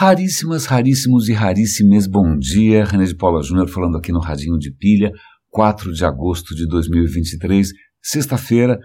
[0.00, 2.84] Raríssimas, raríssimos e raríssimas bom dia.
[2.84, 5.10] René de Paula Júnior falando aqui no Radinho de Pilha,
[5.50, 8.78] 4 de agosto de 2023, sexta-feira.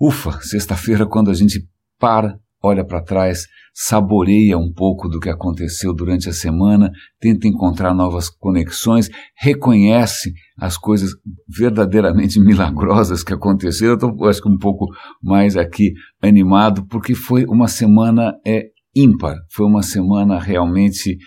[0.00, 1.60] Ufa, sexta-feira quando a gente
[2.00, 7.92] para, olha para trás, saboreia um pouco do que aconteceu durante a semana, tenta encontrar
[7.92, 11.10] novas conexões, reconhece as coisas
[11.46, 13.90] verdadeiramente milagrosas que aconteceram.
[13.90, 14.86] Eu estou, acho que um pouco
[15.22, 15.92] mais aqui
[16.22, 19.36] animado, porque foi uma semana é, ímpar.
[19.52, 21.18] Foi uma semana realmente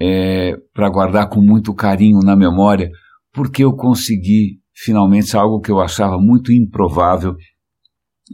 [0.00, 2.88] é, para guardar com muito carinho na memória,
[3.32, 7.34] porque eu consegui finalmente algo que eu achava muito improvável,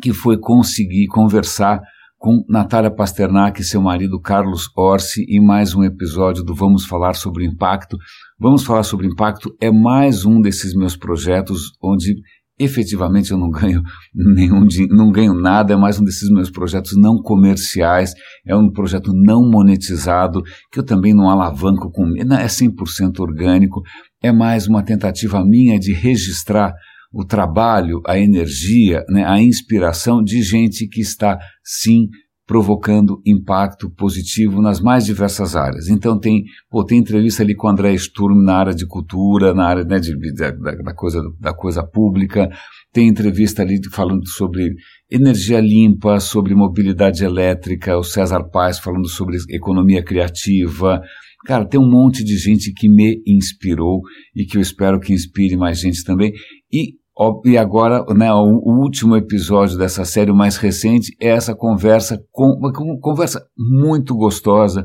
[0.00, 1.80] que foi conseguir conversar
[2.18, 7.14] com Natália Pasternak e seu marido Carlos Orsi em mais um episódio do Vamos Falar
[7.14, 7.98] sobre Impacto.
[8.38, 12.14] Vamos Falar sobre Impacto é mais um desses meus projetos onde
[12.58, 13.82] efetivamente eu não ganho
[14.14, 18.12] nenhum não ganho nada, é mais um desses meus projetos não comerciais,
[18.46, 23.82] é um projeto não monetizado, que eu também não alavanco com, é 100% orgânico,
[24.22, 26.74] é mais uma tentativa minha de registrar
[27.12, 32.08] o trabalho, a energia, né, a inspiração de gente que está sim
[32.46, 35.88] provocando impacto positivo nas mais diversas áreas.
[35.88, 39.66] Então tem, pô, tem entrevista ali com o André Sturm na área de cultura, na
[39.66, 42.50] área né, de, da, da, coisa, da coisa pública,
[42.92, 44.74] tem entrevista ali falando sobre
[45.10, 51.00] energia limpa, sobre mobilidade elétrica, o César Paz falando sobre economia criativa.
[51.46, 54.00] Cara, tem um monte de gente que me inspirou
[54.34, 56.32] e que eu espero que inspire mais gente também.
[56.72, 56.94] E
[57.44, 62.58] e agora, né, o, último episódio dessa série, o mais recente, é essa conversa, com,
[62.58, 64.84] uma conversa muito gostosa,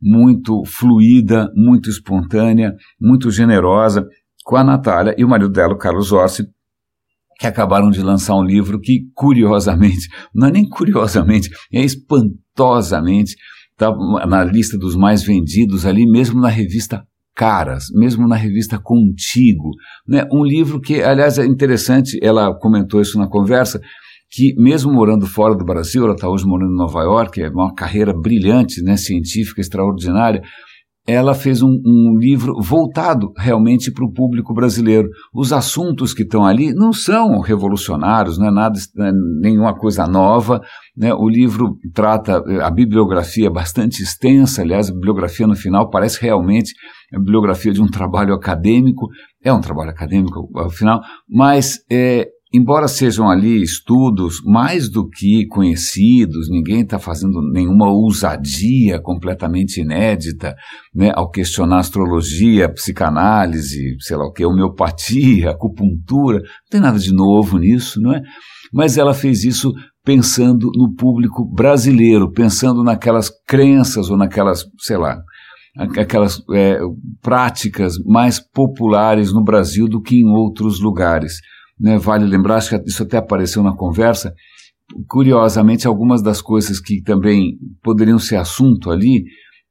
[0.00, 4.06] muito fluida, muito espontânea, muito generosa,
[4.44, 6.46] com a Natália e o marido dela, o Carlos Orsi,
[7.38, 13.34] que acabaram de lançar um livro que, curiosamente, não é nem curiosamente, é espantosamente,
[13.72, 13.90] está
[14.26, 17.02] na lista dos mais vendidos ali, mesmo na revista
[17.40, 19.70] caras, mesmo na revista Contigo.
[20.06, 20.28] Né?
[20.30, 23.80] Um livro que, aliás, é interessante, ela comentou isso na conversa,
[24.30, 27.74] que mesmo morando fora do Brasil, ela está hoje morando em Nova York, é uma
[27.74, 30.42] carreira brilhante, né, científica, extraordinária,
[31.10, 35.08] ela fez um, um livro voltado realmente para o público brasileiro.
[35.34, 40.60] Os assuntos que estão ali não são revolucionários, não é nada, é nenhuma coisa nova.
[40.96, 41.12] Né?
[41.14, 46.72] O livro trata a bibliografia é bastante extensa, aliás, a bibliografia no final parece realmente
[47.14, 49.08] a bibliografia de um trabalho acadêmico.
[49.42, 55.46] É um trabalho acadêmico, ao final, mas é, embora sejam ali estudos mais do que
[55.46, 60.54] conhecidos, ninguém está fazendo nenhuma ousadia completamente inédita
[60.94, 67.12] né, ao questionar astrologia, psicanálise, sei lá o que, homeopatia, acupuntura, não tem nada de
[67.12, 68.20] novo nisso, não é?
[68.72, 69.72] Mas ela fez isso
[70.04, 75.20] pensando no público brasileiro, pensando naquelas crenças ou naquelas, sei lá,
[75.76, 76.78] aquelas é,
[77.22, 81.34] práticas mais populares no Brasil do que em outros lugares.
[81.80, 81.98] Né?
[81.98, 84.34] Vale lembrar, acho que isso até apareceu na conversa,
[85.08, 89.24] curiosamente, algumas das coisas que também poderiam ser assunto ali,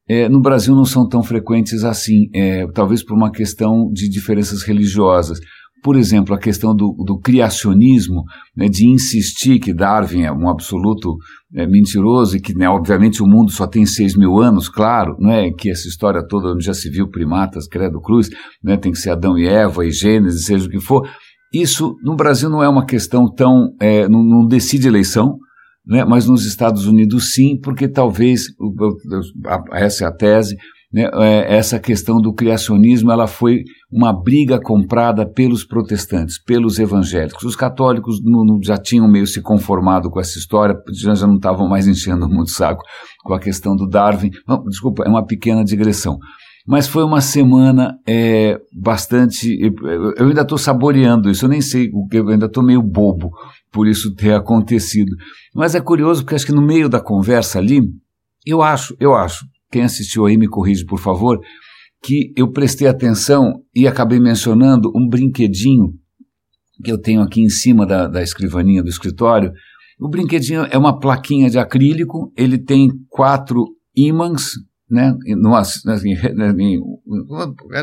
[0.08, 4.64] é, no Brasil não são tão frequentes assim, é, talvez por uma questão de diferenças
[4.64, 5.38] religiosas.
[5.84, 8.24] Por exemplo, a questão do, do criacionismo,
[8.56, 11.16] né, de insistir que Darwin é um absoluto
[11.54, 15.30] é, mentiroso e que, né, obviamente, o mundo só tem 6 mil anos, claro, não
[15.30, 18.28] é que essa história toda já se viu primatas, credo cruz,
[18.62, 21.08] né, tem que ser Adão e Eva e Gênesis, seja o que for.
[21.52, 23.74] Isso no Brasil não é uma questão tão.
[23.80, 25.36] É, não, não, decide eleição,
[25.86, 28.44] né, mas nos Estados Unidos sim, porque talvez,
[29.72, 30.56] essa é a tese,
[30.92, 37.42] né, é, essa questão do criacionismo ela foi uma briga comprada pelos protestantes, pelos evangélicos.
[37.44, 41.36] Os católicos no, no, já tinham meio se conformado com essa história, já, já não
[41.36, 42.82] estavam mais enchendo muito saco
[43.24, 44.30] com a questão do Darwin.
[44.46, 46.18] Não, desculpa, é uma pequena digressão.
[46.70, 49.58] Mas foi uma semana é, bastante.
[50.16, 53.32] Eu ainda estou saboreando isso, eu nem sei, eu ainda estou meio bobo
[53.72, 55.10] por isso ter acontecido.
[55.52, 57.80] Mas é curioso porque acho que no meio da conversa ali,
[58.46, 61.40] eu acho, eu acho, quem assistiu aí me corrige por favor,
[62.04, 65.92] que eu prestei atenção e acabei mencionando um brinquedinho
[66.84, 69.50] que eu tenho aqui em cima da, da escrivaninha do escritório.
[69.98, 73.66] O brinquedinho é uma plaquinha de acrílico, ele tem quatro
[73.96, 74.52] ímãs
[74.90, 76.14] né, num, assim,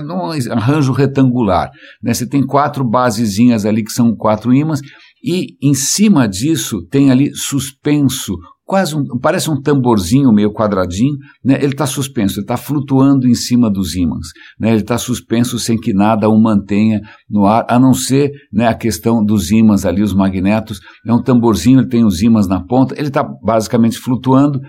[0.03, 1.71] num arranjo retangular.
[2.03, 4.81] Né, você tem quatro basezinhas ali que são quatro ímãs,
[5.23, 8.33] e em cima disso tem ali suspenso,
[8.63, 13.33] quase um, parece um tamborzinho meio quadradinho, né, ele está suspenso, ele está flutuando em
[13.33, 14.27] cima dos ímãs.
[14.59, 18.67] Né, ele está suspenso sem que nada o mantenha no ar, a não ser né,
[18.67, 20.79] a questão dos ímãs ali, os magnetos.
[21.05, 24.59] É um tamborzinho, ele tem os ímãs na ponta, ele está basicamente flutuando,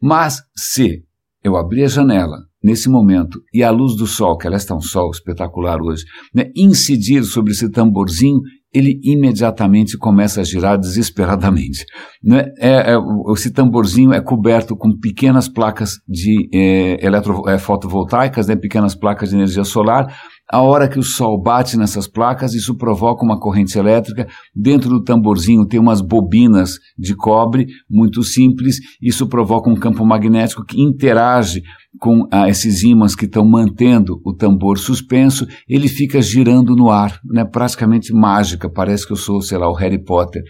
[0.00, 1.02] mas se
[1.48, 4.80] eu abrir a janela nesse momento, e a luz do sol, que ela está um
[4.80, 6.04] sol espetacular hoje,
[6.34, 8.40] né, incidir sobre esse tamborzinho,
[8.74, 11.84] ele imediatamente começa a girar desesperadamente.
[12.22, 12.44] Né?
[12.58, 12.96] É, é,
[13.32, 19.30] esse tamborzinho é coberto com pequenas placas de é, eletro, é, fotovoltaicas, né, pequenas placas
[19.30, 20.06] de energia solar,
[20.50, 24.26] a hora que o sol bate nessas placas, isso provoca uma corrente elétrica.
[24.54, 28.76] Dentro do tamborzinho tem umas bobinas de cobre, muito simples.
[29.02, 31.60] Isso provoca um campo magnético que interage
[32.00, 35.46] com ah, esses ímãs que estão mantendo o tambor suspenso.
[35.68, 37.44] Ele fica girando no ar, né?
[37.44, 38.70] praticamente mágica.
[38.70, 40.42] Parece que eu sou, sei lá, o Harry Potter.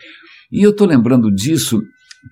[0.53, 1.81] E eu estou lembrando disso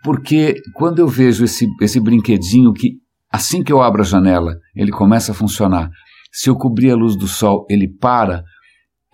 [0.04, 2.92] porque quando eu vejo esse, esse brinquedinho que,
[3.32, 5.90] assim que eu abro a janela, ele começa a funcionar
[6.36, 8.44] se eu cobrir a luz do sol, ele para.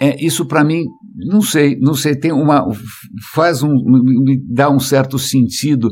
[0.00, 0.82] É, isso para mim,
[1.14, 2.66] não sei, não sei, tem uma
[3.32, 5.88] faz um me dá um certo sentido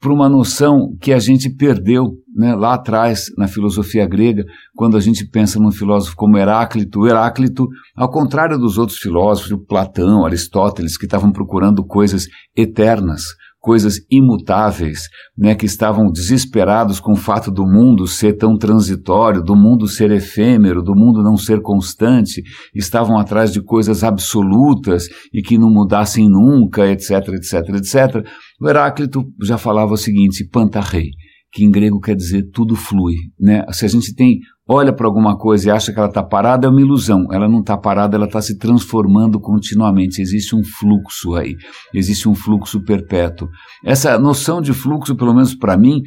[0.00, 4.42] para uma noção que a gente perdeu né, lá atrás na filosofia grega,
[4.74, 7.06] quando a gente pensa num filósofo como Heráclito.
[7.06, 12.24] Heráclito, ao contrário dos outros filósofos, Platão, Aristóteles, que estavam procurando coisas
[12.56, 13.24] eternas,
[13.60, 15.02] coisas imutáveis,
[15.36, 20.10] né, que estavam desesperados com o fato do mundo ser tão transitório, do mundo ser
[20.10, 22.42] efêmero, do mundo não ser constante,
[22.74, 28.26] estavam atrás de coisas absolutas e que não mudassem nunca, etc, etc, etc.
[28.60, 31.10] O Heráclito já falava o seguinte, pantarrei,
[31.52, 33.64] que em grego quer dizer tudo flui, né?
[33.72, 34.38] Se a gente tem
[34.72, 37.26] olha para alguma coisa e acha que ela está parada, é uma ilusão.
[37.32, 40.22] Ela não está parada, ela está se transformando continuamente.
[40.22, 41.56] Existe um fluxo aí,
[41.92, 43.48] existe um fluxo perpétuo.
[43.84, 46.02] Essa noção de fluxo, pelo menos para mim,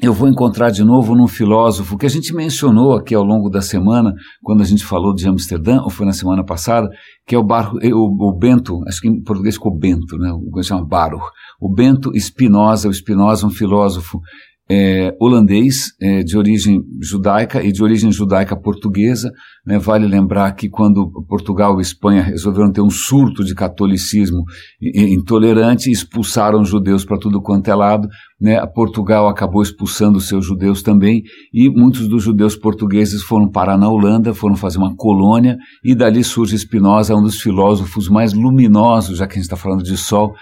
[0.00, 3.60] eu vou encontrar de novo num filósofo que a gente mencionou aqui ao longo da
[3.60, 4.12] semana,
[4.42, 6.88] quando a gente falou de Amsterdã, ou foi na semana passada,
[7.26, 10.32] que é o, Bar, o, o Bento, acho que em português ficou Bento, né?
[10.32, 11.24] o chama Baruch.
[11.60, 14.20] O Bento Spinoza, o Spinoza, um filósofo
[14.68, 19.30] é, holandês, é, de origem judaica e de origem judaica portuguesa.
[19.66, 19.78] Né?
[19.78, 24.42] Vale lembrar que quando Portugal e Espanha resolveram ter um surto de catolicismo
[24.80, 28.08] intolerante, expulsaram judeus para tudo quanto é lado.
[28.40, 28.64] Né?
[28.66, 31.22] Portugal acabou expulsando seus judeus também,
[31.52, 36.24] e muitos dos judeus portugueses foram parar na Holanda, foram fazer uma colônia, e dali
[36.24, 40.34] surge Spinoza, um dos filósofos mais luminosos, já que a gente está falando de sol,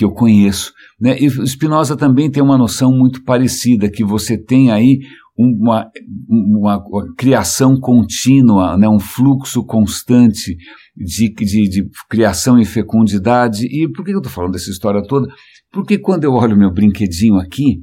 [0.00, 0.72] que eu conheço.
[0.98, 1.18] Né?
[1.20, 5.00] E Spinoza também tem uma noção muito parecida, que você tem aí
[5.36, 5.90] uma,
[6.26, 8.88] uma, uma criação contínua, né?
[8.88, 10.56] um fluxo constante
[10.96, 13.66] de, de, de, criação e fecundidade.
[13.66, 15.28] E por que eu estou falando dessa história toda?
[15.70, 17.80] Porque quando eu olho meu brinquedinho aqui,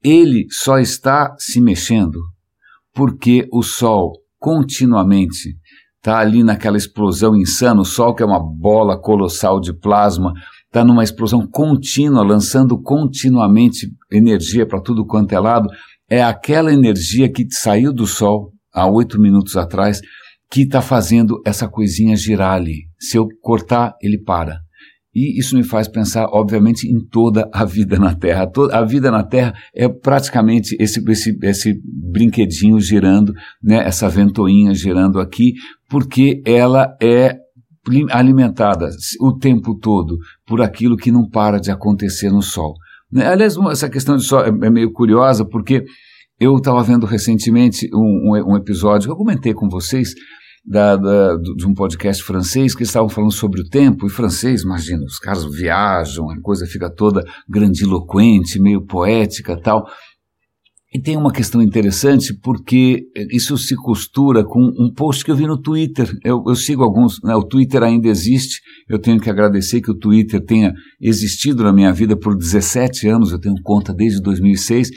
[0.00, 2.20] ele só está se mexendo
[2.94, 5.56] porque o Sol continuamente
[5.96, 7.80] está ali naquela explosão insana.
[7.80, 10.32] O Sol, que é uma bola colossal de plasma,
[10.76, 15.70] está numa explosão contínua, lançando continuamente energia para tudo quanto é lado,
[16.08, 20.02] é aquela energia que saiu do Sol há oito minutos atrás
[20.50, 22.84] que está fazendo essa coisinha girar ali.
[23.00, 24.58] Se eu cortar, ele para.
[25.14, 28.46] E isso me faz pensar, obviamente, em toda a vida na Terra.
[28.70, 31.80] A vida na Terra é praticamente esse, esse, esse
[32.12, 33.32] brinquedinho girando,
[33.62, 35.54] né, essa ventoinha girando aqui,
[35.88, 37.45] porque ela é
[38.10, 38.88] alimentada
[39.20, 40.16] o tempo todo
[40.46, 42.74] por aquilo que não para de acontecer no Sol.
[43.10, 43.26] Né?
[43.26, 45.84] Aliás, essa questão de Sol é, é meio curiosa, porque
[46.38, 50.10] eu estava vendo recentemente um, um, um, episódio que eu comentei com vocês
[50.64, 55.04] da, da, de um podcast francês que estavam falando sobre o tempo, e francês, imagina,
[55.04, 59.86] os caras viajam, a coisa fica toda grandiloquente, meio poética tal.
[60.96, 65.46] E tem uma questão interessante porque isso se costura com um post que eu vi
[65.46, 66.10] no Twitter.
[66.24, 68.62] Eu, eu sigo alguns, né, o Twitter ainda existe.
[68.88, 73.30] Eu tenho que agradecer que o Twitter tenha existido na minha vida por 17 anos.
[73.30, 74.88] Eu tenho conta desde 2006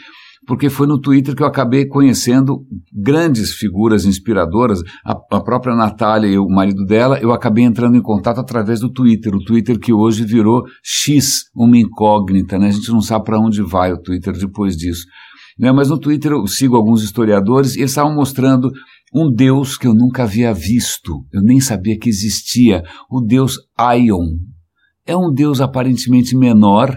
[0.48, 4.82] porque foi no Twitter que eu acabei conhecendo grandes figuras inspiradoras.
[5.06, 8.92] A, a, própria Natália e o marido dela, eu acabei entrando em contato através do
[8.92, 9.36] Twitter.
[9.36, 12.70] O Twitter que hoje virou X, uma incógnita, né?
[12.70, 15.04] A gente não sabe para onde vai o Twitter depois disso.
[15.60, 15.72] Né?
[15.72, 18.72] Mas no Twitter eu sigo alguns historiadores e eles estavam mostrando
[19.14, 24.38] um deus que eu nunca havia visto, eu nem sabia que existia, o deus Aion.
[25.06, 26.96] É um deus aparentemente menor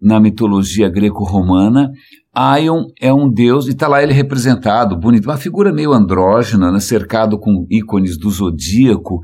[0.00, 1.90] na mitologia greco-romana.
[2.32, 6.80] Aion é um deus, e está lá ele representado, bonito, uma figura meio andrógena, né,
[6.80, 9.20] cercado com ícones do zodíaco.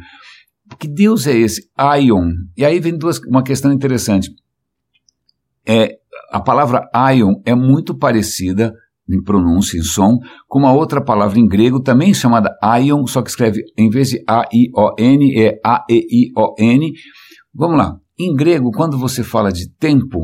[0.78, 1.70] Que deus é esse?
[1.74, 2.32] Aion.
[2.56, 4.28] E aí vem duas, uma questão interessante.
[5.64, 5.96] É,
[6.36, 8.70] a palavra aion é muito parecida
[9.08, 13.30] em pronúncia, em som, com uma outra palavra em grego também chamada aion, só que
[13.30, 16.92] escreve, em vez de A-I-O-N, é A-E-I-O-N.
[17.54, 17.96] Vamos lá.
[18.20, 20.20] Em grego, quando você fala de tempo,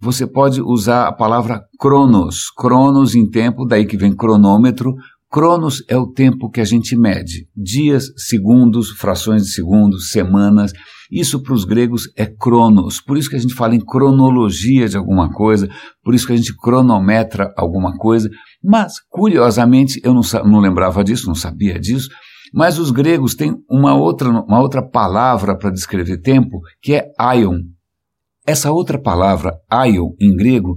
[0.00, 2.48] você pode usar a palavra cronos.
[2.56, 4.94] Cronos em tempo, daí que vem cronômetro.
[5.28, 7.48] Cronos é o tempo que a gente mede.
[7.56, 10.72] Dias, segundos, frações de segundos, semanas.
[11.12, 12.98] Isso para os gregos é cronos.
[12.98, 15.68] Por isso que a gente fala em cronologia de alguma coisa,
[16.02, 18.30] por isso que a gente cronometra alguma coisa.
[18.64, 22.08] Mas, curiosamente, eu não, não lembrava disso, não sabia disso,
[22.54, 27.58] mas os gregos têm uma outra, uma outra palavra para descrever tempo, que é aion.
[28.46, 30.76] Essa outra palavra, aion, em grego,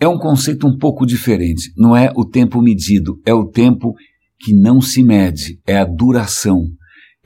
[0.00, 1.72] é um conceito um pouco diferente.
[1.76, 3.94] Não é o tempo medido, é o tempo
[4.40, 6.66] que não se mede, é a duração.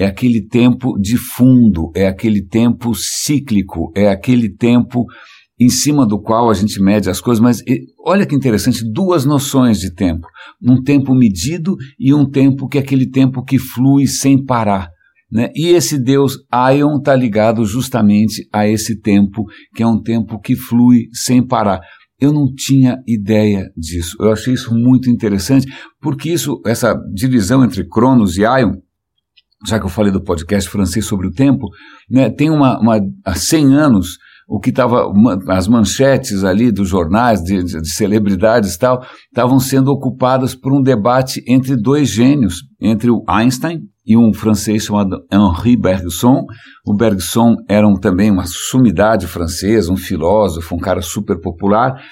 [0.02, 5.06] É aquele tempo de fundo, é aquele tempo cíclico, é aquele tempo
[5.60, 7.62] em cima do qual a gente mede as coisas, mas
[8.04, 10.26] olha que interessante, duas noções de tempo.
[10.60, 14.88] Um tempo medido e um tempo que é aquele tempo que flui sem parar.
[15.30, 15.50] Né?
[15.54, 20.56] E esse Deus Aion está ligado justamente a esse tempo, que é um tempo que
[20.56, 21.80] flui sem parar.
[22.20, 24.16] Eu não tinha ideia disso.
[24.18, 28.72] Eu achei isso muito interessante, porque isso, essa divisão entre Cronos e Aion,
[29.66, 31.68] já que eu falei do podcast francês sobre o tempo,
[32.10, 35.10] né, tem uma, uma há 100 anos o que estava
[35.48, 40.82] as manchetes ali dos jornais de, de, de celebridades tal estavam sendo ocupadas por um
[40.82, 46.44] debate entre dois gênios, entre o Einstein e um francês chamado Henri Bergson.
[46.84, 52.02] O Bergson era um, também uma sumidade francesa, um filósofo, um cara super popular,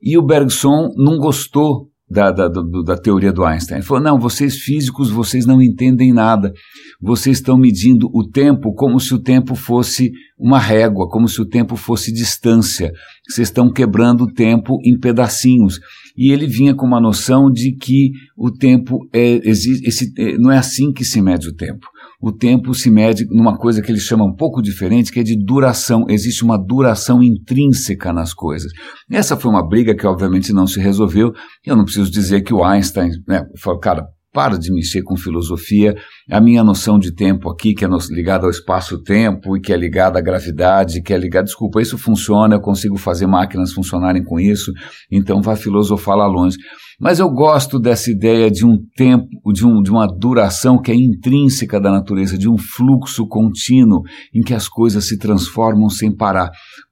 [0.00, 3.78] e o Bergson não gostou da, da, da, teoria do Einstein.
[3.78, 6.52] Ele falou: não, vocês físicos, vocês não entendem nada.
[7.00, 11.46] Vocês estão medindo o tempo como se o tempo fosse uma régua, como se o
[11.46, 12.92] tempo fosse distância.
[13.28, 15.78] Vocês estão quebrando o tempo em pedacinhos.
[16.16, 20.58] E ele vinha com uma noção de que o tempo é, esse, é, não é
[20.58, 21.86] assim que se mede o tempo
[22.20, 25.36] o tempo se mede numa coisa que ele chama um pouco diferente, que é de
[25.42, 26.04] duração.
[26.08, 28.70] Existe uma duração intrínseca nas coisas.
[29.10, 31.32] Essa foi uma briga que, obviamente, não se resolveu.
[31.64, 35.94] Eu não preciso dizer que o Einstein, né, falou, cara, para de mexer com filosofia.
[36.30, 40.18] A minha noção de tempo aqui, que é ligada ao espaço-tempo e que é ligada
[40.18, 41.46] à gravidade, que é ligada.
[41.46, 44.72] Desculpa, isso funciona, eu consigo fazer máquinas funcionarem com isso,
[45.10, 46.56] então vai filosofar lá longe.
[47.00, 50.94] Mas eu gosto dessa ideia de um tempo, de, um, de uma duração que é
[50.94, 54.02] intrínseca da natureza, de um fluxo contínuo
[54.34, 56.50] em que as coisas se transformam sem parar.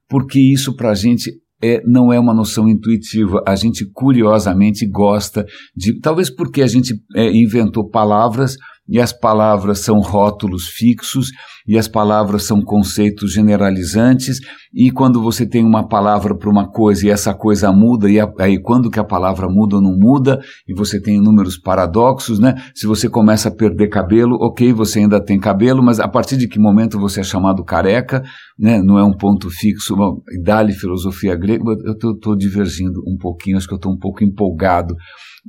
[0.09, 3.43] Porque isso para a gente é, não é uma noção intuitiva.
[3.45, 5.99] A gente curiosamente gosta de.
[5.99, 8.55] Talvez porque a gente é, inventou palavras
[8.89, 11.29] e as palavras são rótulos fixos,
[11.67, 14.39] e as palavras são conceitos generalizantes,
[14.73, 18.59] e quando você tem uma palavra para uma coisa e essa coisa muda, e aí
[18.59, 22.55] quando que a palavra muda ou não muda, e você tem números paradoxos, né?
[22.73, 26.47] Se você começa a perder cabelo, ok, você ainda tem cabelo, mas a partir de
[26.47, 28.23] que momento você é chamado careca,
[28.57, 28.81] né?
[28.81, 29.95] Não é um ponto fixo,
[30.43, 34.95] dá-lhe filosofia grega, eu estou divergindo um pouquinho, acho que eu estou um pouco empolgado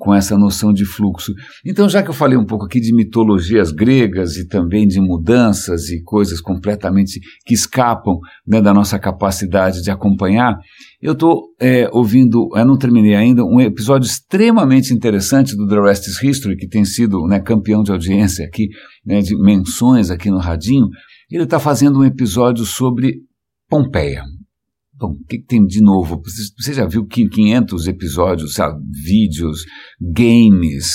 [0.01, 1.31] com essa noção de fluxo.
[1.65, 5.91] Então, já que eu falei um pouco aqui de mitologias gregas e também de mudanças
[5.91, 10.57] e coisas completamente que escapam né, da nossa capacidade de acompanhar,
[11.03, 16.07] eu estou é, ouvindo, eu não terminei ainda, um episódio extremamente interessante do The Rest
[16.07, 18.69] is History, que tem sido né, campeão de audiência aqui,
[19.05, 20.87] né, de menções aqui no Radinho.
[21.31, 23.19] Ele está fazendo um episódio sobre
[23.69, 24.25] Pompeia.
[25.01, 26.21] Bom, o que, que, tem de novo?
[26.59, 28.79] Você, já viu 500 episódios, sabe?
[29.03, 29.65] vídeos,
[29.99, 30.89] games,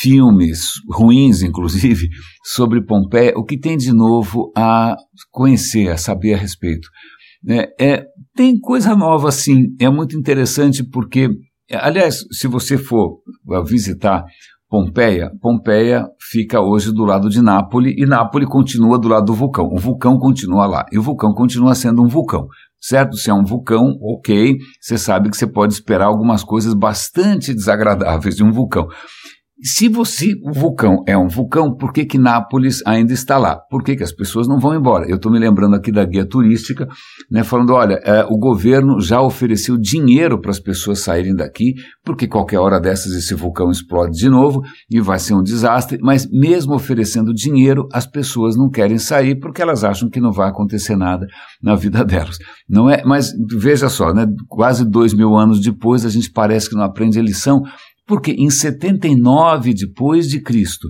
[0.00, 2.08] filmes, ruins inclusive,
[2.44, 3.34] sobre Pompeia.
[3.36, 4.96] O que tem de novo a
[5.30, 6.88] conhecer, a saber a respeito?
[7.48, 8.04] É, é,
[8.34, 11.28] tem coisa nova sim, é muito interessante porque,
[11.70, 13.20] aliás, se você for
[13.64, 14.24] visitar
[14.68, 19.66] Pompeia, Pompeia fica hoje do lado de Nápoles e Nápoles continua do lado do vulcão.
[19.72, 22.48] O vulcão continua lá e o vulcão continua sendo um vulcão
[22.80, 23.16] certo?
[23.16, 28.36] Se é um vulcão, ok, você sabe que você pode esperar algumas coisas bastante desagradáveis
[28.36, 28.86] de um vulcão.
[29.60, 33.56] Se você, o vulcão é um vulcão, por que que Nápoles ainda está lá?
[33.56, 35.08] Por que que as pessoas não vão embora?
[35.08, 36.86] Eu estou me lembrando aqui da guia turística,
[37.28, 41.74] né, falando, olha, é, o governo já ofereceu dinheiro para as pessoas saírem daqui,
[42.04, 46.28] porque qualquer hora dessas esse vulcão explode de novo e vai ser um desastre, mas
[46.30, 50.94] mesmo oferecendo dinheiro, as pessoas não querem sair porque elas acham que não vai acontecer
[50.94, 51.26] nada
[51.60, 52.38] na vida delas.
[52.68, 56.76] Não é, mas veja só, né, quase dois mil anos depois a gente parece que
[56.76, 57.64] não aprende a lição,
[58.08, 60.88] porque em 79 depois de Cristo,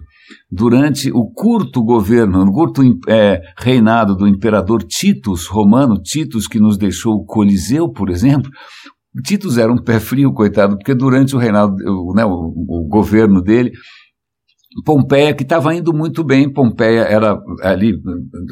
[0.48, 6.78] durante o curto governo, o curto é, reinado do imperador Titus romano, Titus que nos
[6.78, 8.48] deixou o Coliseu, por exemplo,
[9.24, 13.42] Titus era um pé frio, coitado, porque durante o reinado, o, né, o, o governo
[13.42, 13.72] dele,
[14.84, 17.94] Pompeia, que estava indo muito bem, Pompeia era ali,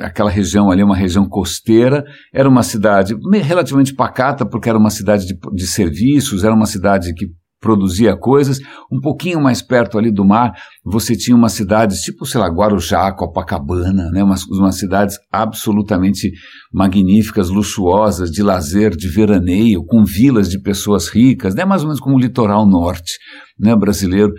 [0.01, 2.05] aquela região ali, uma região costeira,
[2.35, 7.15] era uma cidade relativamente pacata, porque era uma cidade de, de serviços, era uma cidade
[7.15, 7.27] que
[7.61, 8.59] produzia coisas.
[8.91, 10.53] Um pouquinho mais perto ali do mar,
[10.85, 14.23] você tinha umas cidades tipo, sei lá, Guarujá, Copacabana, né?
[14.23, 16.31] umas, umas cidades absolutamente
[16.73, 21.65] magníficas, luxuosas, de lazer, de veraneio, com vilas de pessoas ricas, né?
[21.65, 23.15] mais ou menos como o litoral norte
[23.59, 24.33] né, brasileiro.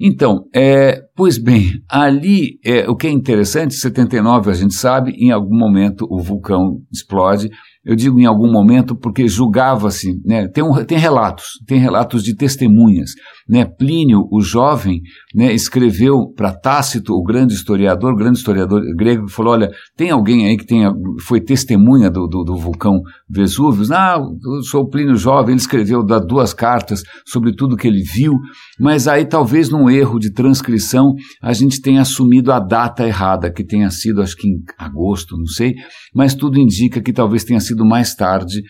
[0.00, 5.30] Então, é, pois bem, ali é, o que é interessante, 79 a gente sabe, em
[5.30, 7.48] algum momento o vulcão explode,
[7.84, 12.36] eu digo em algum momento porque julgava-se, né, tem, um, tem relatos, tem relatos de
[12.36, 13.10] testemunhas.
[13.48, 15.00] Né, Plínio, o jovem,
[15.34, 20.56] né, escreveu para Tácito, o grande historiador, grande historiador grego, falou: olha, tem alguém aí
[20.56, 23.86] que tenha, foi testemunha do, do, do vulcão Vesúvio?
[23.92, 28.38] Ah, eu sou o Plínio jovem, ele escreveu duas cartas sobre tudo que ele viu,
[28.78, 33.64] mas aí talvez num erro de transcrição a gente tenha assumido a data errada, que
[33.64, 35.74] tenha sido acho que em agosto, não sei,
[36.14, 38.62] mas tudo indica que talvez tenha sido mais tarde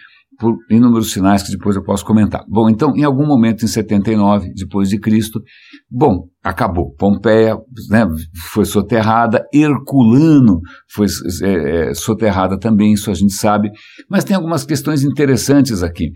[0.43, 2.45] por inúmeros sinais que depois eu posso comentar.
[2.49, 5.41] Bom, então, em algum momento em 79 depois de Cristo,
[5.89, 6.93] bom, acabou.
[6.97, 7.57] Pompeia
[7.89, 8.05] né,
[8.51, 10.59] foi soterrada, Herculano
[10.91, 11.07] foi
[11.45, 13.71] é, é, soterrada também, isso a gente sabe,
[14.11, 16.11] mas tem algumas questões interessantes aqui.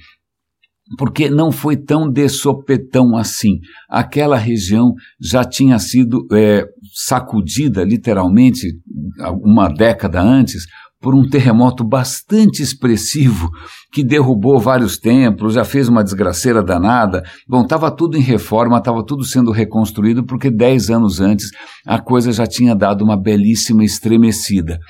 [0.98, 3.58] Porque não foi tão de sopetão assim.
[3.88, 6.64] Aquela região já tinha sido é,
[6.94, 8.66] sacudida, literalmente,
[9.42, 10.64] uma década antes,
[11.06, 13.48] por um terremoto bastante expressivo
[13.92, 17.22] que derrubou vários templos, já fez uma desgraceira danada.
[17.46, 21.46] Bom, estava tudo em reforma, estava tudo sendo reconstruído porque dez anos antes
[21.86, 24.80] a coisa já tinha dado uma belíssima estremecida.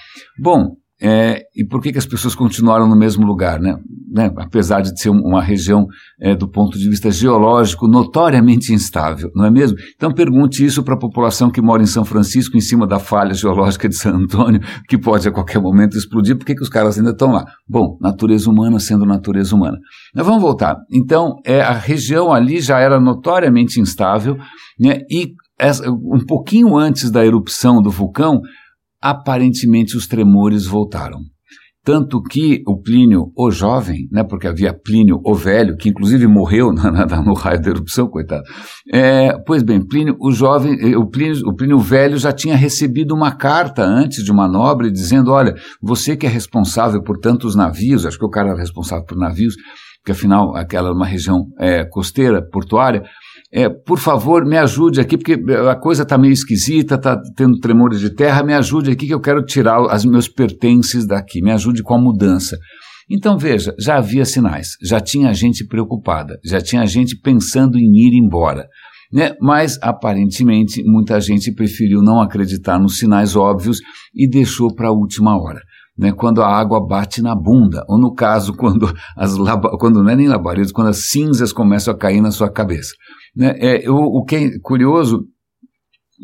[0.42, 0.70] Bom,
[1.00, 3.76] é, e por que, que as pessoas continuaram no mesmo lugar, né?
[4.10, 4.32] né?
[4.38, 5.86] Apesar de ser uma região,
[6.18, 9.76] é, do ponto de vista geológico, notoriamente instável, não é mesmo?
[9.94, 13.34] Então pergunte isso para a população que mora em São Francisco, em cima da falha
[13.34, 16.96] geológica de San Antônio, que pode a qualquer momento explodir, por que, que os caras
[16.96, 17.44] ainda estão lá?
[17.68, 19.78] Bom, natureza humana sendo natureza humana.
[20.14, 20.76] Mas vamos voltar.
[20.90, 24.38] Então, é, a região ali já era notoriamente instável,
[24.80, 25.00] né?
[25.10, 28.40] E essa, um pouquinho antes da erupção do vulcão,
[29.10, 31.20] aparentemente os tremores voltaram.
[31.86, 36.72] Tanto que o Plínio, o jovem, né, porque havia Plínio, o velho, que inclusive morreu
[36.74, 38.42] na, na, no raio da erupção, coitado.
[38.92, 43.14] É, pois bem, Plínio, o jovem, eh, o Plínio, o Plínio velho já tinha recebido
[43.14, 48.04] uma carta antes de uma nobre dizendo: olha, você que é responsável por tantos navios,
[48.04, 49.54] acho que o cara era responsável por navios,
[50.02, 53.04] porque afinal aquela é uma região é, costeira, portuária,
[53.52, 55.34] é, por favor, me ajude aqui, porque
[55.70, 59.20] a coisa está meio esquisita, está tendo tremores de terra, me ajude aqui que eu
[59.20, 62.56] quero tirar os meus pertences daqui, me ajude com a mudança.
[63.08, 68.20] Então veja, já havia sinais, já tinha gente preocupada, já tinha gente pensando em ir
[68.20, 68.66] embora.
[69.12, 69.34] Né?
[69.40, 73.78] Mas aparentemente muita gente preferiu não acreditar nos sinais óbvios
[74.12, 75.60] e deixou para a última hora
[75.98, 79.36] né, quando a água bate na bunda, ou no caso, quando, as
[79.78, 82.92] quando não é nem labaredas, quando as cinzas começam a cair na sua cabeça.
[83.36, 85.26] Né, é, o, o que é curioso,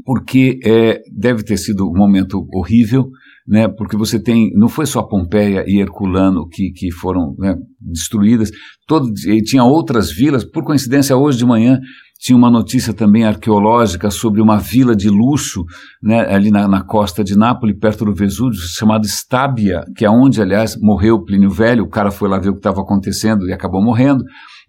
[0.05, 3.11] porque é, deve ter sido um momento horrível,
[3.47, 8.51] né, porque você tem, não foi só Pompeia e Herculano que, que foram né, destruídas,
[8.87, 9.13] todo,
[9.45, 11.79] tinha outras vilas, por coincidência hoje de manhã
[12.23, 15.65] tinha uma notícia também arqueológica sobre uma vila de luxo
[16.01, 20.41] né, ali na, na, costa de Nápoles, perto do Vesúvio, chamada Stabia, que é onde,
[20.41, 21.83] aliás, morreu Plínio Velho.
[21.83, 24.23] O cara foi lá ver o que estava acontecendo e acabou morrendo.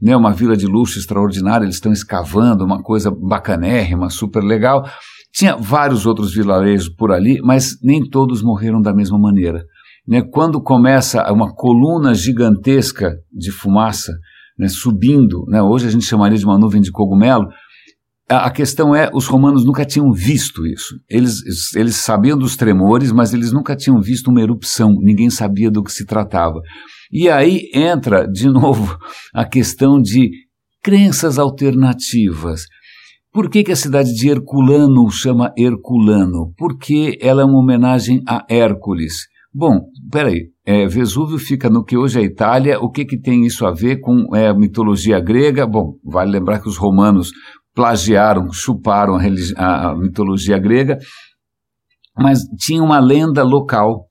[0.04, 4.84] Né, uma vila de luxo extraordinária, eles estão escavando, uma coisa bacanérrima, super legal.
[5.32, 9.63] Tinha vários outros vilarejos por ali, mas nem todos morreram da mesma maneira.
[10.06, 14.12] Né, quando começa uma coluna gigantesca de fumaça,
[14.60, 17.48] né, subindo, né, hoje a gente chamaria de uma nuvem de cogumelo.
[18.30, 20.96] A, a questão é, os romanos nunca tinham visto isso.
[21.10, 21.42] Eles,
[21.76, 25.92] eles sabiam dos tremores, mas eles nunca tinham visto uma erupção, ninguém sabia do que
[25.92, 26.60] se tratava.
[27.13, 28.97] E aí entra, de novo,
[29.32, 30.32] a questão de
[30.82, 32.63] crenças alternativas.
[33.32, 36.52] Por que, que, a cidade de Herculano chama Herculano?
[36.58, 39.28] Porque ela é uma homenagem a Hércules.
[39.54, 43.65] Bom, peraí, é, Vesúvio fica no que hoje é Itália, o que, que tem isso
[43.67, 45.67] a ver com é, a mitologia grega?
[45.67, 47.32] Bom, vale lembrar que os romanos
[47.76, 49.15] plagiaram, chuparam
[49.58, 50.97] a, a, mitologia grega,
[52.17, 54.08] mas tinha uma lenda local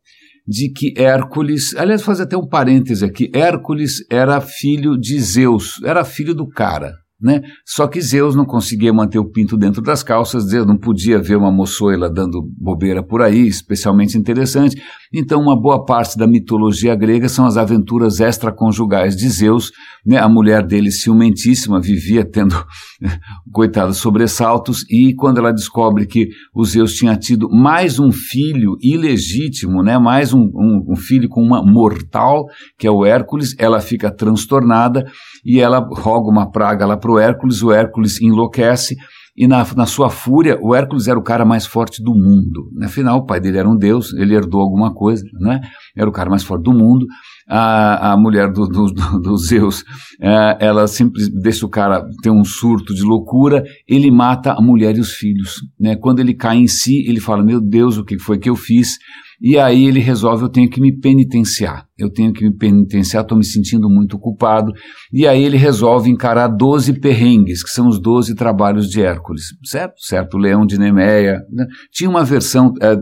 [0.47, 6.05] de que Hércules, aliás, fazer até um parêntese aqui, Hércules era filho de Zeus, era
[6.05, 7.41] filho do cara, né?
[7.65, 11.37] Só que Zeus não conseguia manter o pinto dentro das calças, Zeus não podia ver
[11.37, 14.83] uma moçoila dando bobeira por aí, especialmente interessante.
[15.15, 19.71] Então, uma boa parte da mitologia grega são as aventuras extraconjugais de Zeus.
[20.05, 20.19] Né?
[20.19, 22.57] A mulher dele, ciumentíssima, vivia tendo,
[23.53, 29.83] coitados, sobressaltos, e quando ela descobre que o Zeus tinha tido mais um filho ilegítimo,
[29.83, 29.99] né?
[29.99, 32.47] mais um, um, um filho com uma mortal,
[32.79, 35.05] que é o Hércules, ela fica transtornada
[35.45, 38.97] e ela roga uma praga lá para o Hércules, o Hércules enlouquece,
[39.35, 42.71] e na, na sua fúria, o Hércules era o cara mais forte do mundo.
[42.85, 45.61] Afinal, o pai dele era um deus, ele herdou alguma coisa, né?
[45.97, 47.07] Era o cara mais forte do mundo.
[47.49, 49.85] A, a mulher do, do, do Zeus,
[50.21, 54.97] é, ela sempre deixa o cara ter um surto de loucura, ele mata a mulher
[54.97, 55.63] e os filhos.
[55.81, 55.97] Né?
[55.97, 58.99] Quando ele cai em si, ele fala: Meu Deus, o que foi que eu fiz?
[59.43, 63.37] E aí ele resolve: eu tenho que me penitenciar, eu tenho que me penitenciar, estou
[63.37, 64.73] me sentindo muito culpado.
[65.13, 69.95] E aí ele resolve encarar 12 perrengues, que são os 12 trabalhos de Hércules, certo?
[69.99, 71.41] Certo, Leão de Nemeia.
[71.51, 71.67] Né?
[71.91, 72.95] Tinha uma versão é,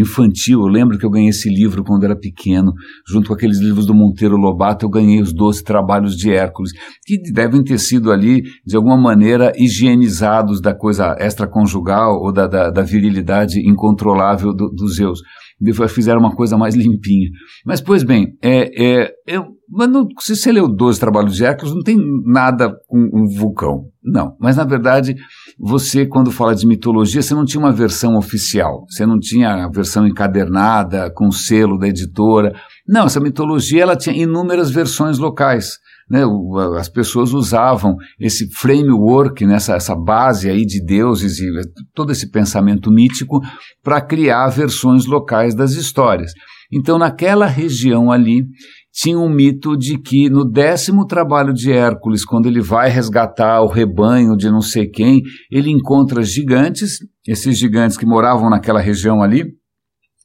[0.00, 2.72] infantil, eu lembro que eu ganhei esse livro quando era pequeno,
[3.08, 6.72] junto com aqueles livros do Monteiro Lobato, eu ganhei os 12 trabalhos de Hércules,
[7.06, 12.68] que devem ter sido ali, de alguma maneira, higienizados da coisa extraconjugal ou da, da,
[12.68, 15.20] da virilidade incontrolável do, dos Zeus
[15.88, 17.28] fizeram uma coisa mais limpinha.
[17.64, 21.74] Mas, pois bem, é, é, eu, mas não, se você leu 12 trabalhos de Hércules,
[21.74, 23.84] não tem nada com um vulcão.
[24.02, 24.34] Não.
[24.40, 25.14] Mas, na verdade,
[25.58, 28.86] você, quando fala de mitologia, você não tinha uma versão oficial.
[28.88, 32.54] Você não tinha a versão encadernada, com selo da editora.
[32.86, 35.78] Não, essa mitologia ela tinha inúmeras versões locais
[36.10, 36.22] né,
[36.78, 41.46] as pessoas usavam esse framework, né, essa, essa base aí de deuses e
[41.94, 43.40] todo esse pensamento mítico
[43.82, 46.32] para criar versões locais das histórias.
[46.72, 48.44] Então, naquela região ali,
[48.92, 53.68] tinha um mito de que no décimo trabalho de Hércules, quando ele vai resgatar o
[53.68, 59.44] rebanho de não sei quem, ele encontra gigantes, esses gigantes que moravam naquela região ali,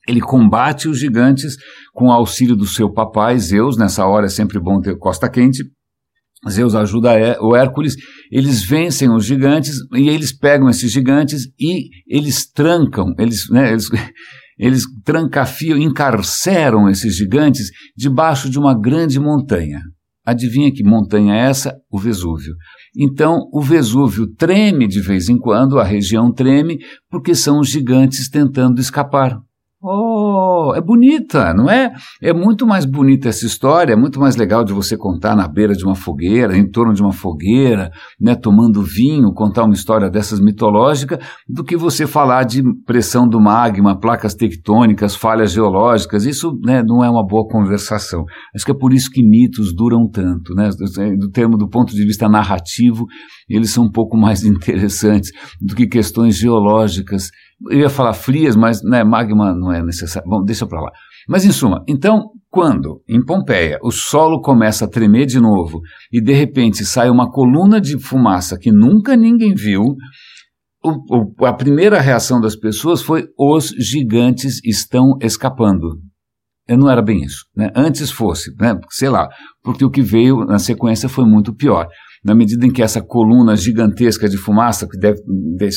[0.08, 1.56] ele combate os gigantes
[1.94, 3.78] com o auxílio do seu papai, Zeus.
[3.78, 5.64] Nessa hora é sempre bom ter costa quente.
[6.50, 7.12] Zeus ajuda
[7.42, 7.96] o Hércules,
[8.30, 13.88] eles vencem os gigantes e eles pegam esses gigantes e eles trancam, eles, né, eles,
[14.60, 19.80] eles trancafiam, encarceram esses gigantes debaixo de uma grande montanha.
[20.26, 21.76] Adivinha que montanha é essa?
[21.92, 22.54] O Vesúvio.
[22.98, 26.78] Então, o Vesúvio treme de vez em quando, a região treme,
[27.10, 29.38] porque são os gigantes tentando escapar.
[29.86, 31.92] Oh, é bonita, não é?
[32.22, 35.74] É muito mais bonita essa história, é muito mais legal de você contar na beira
[35.74, 40.40] de uma fogueira, em torno de uma fogueira, né, tomando vinho, contar uma história dessas
[40.40, 41.20] mitológica,
[41.50, 46.24] do que você falar de pressão do magma, placas tectônicas, falhas geológicas.
[46.24, 48.24] Isso né, não é uma boa conversação.
[48.56, 50.70] Acho que é por isso que mitos duram tanto, né?
[51.20, 53.06] Do termo do ponto de vista narrativo,
[53.50, 57.28] eles são um pouco mais interessantes do que questões geológicas
[57.70, 60.30] eu ia falar frias, mas né, magma não é necessário.
[60.30, 60.92] Bom, deixa para lá.
[61.28, 66.22] Mas em suma, então, quando em Pompeia o solo começa a tremer de novo e
[66.22, 69.96] de repente sai uma coluna de fumaça que nunca ninguém viu,
[70.84, 76.02] o, o, a primeira reação das pessoas foi: os gigantes estão escapando.
[76.68, 77.46] Eu não era bem isso.
[77.56, 77.72] Né?
[77.76, 78.78] Antes fosse, né?
[78.90, 79.30] sei lá,
[79.62, 81.88] porque o que veio na sequência foi muito pior
[82.24, 85.20] na medida em que essa coluna gigantesca de fumaça, que deve,
[85.58, 85.76] deve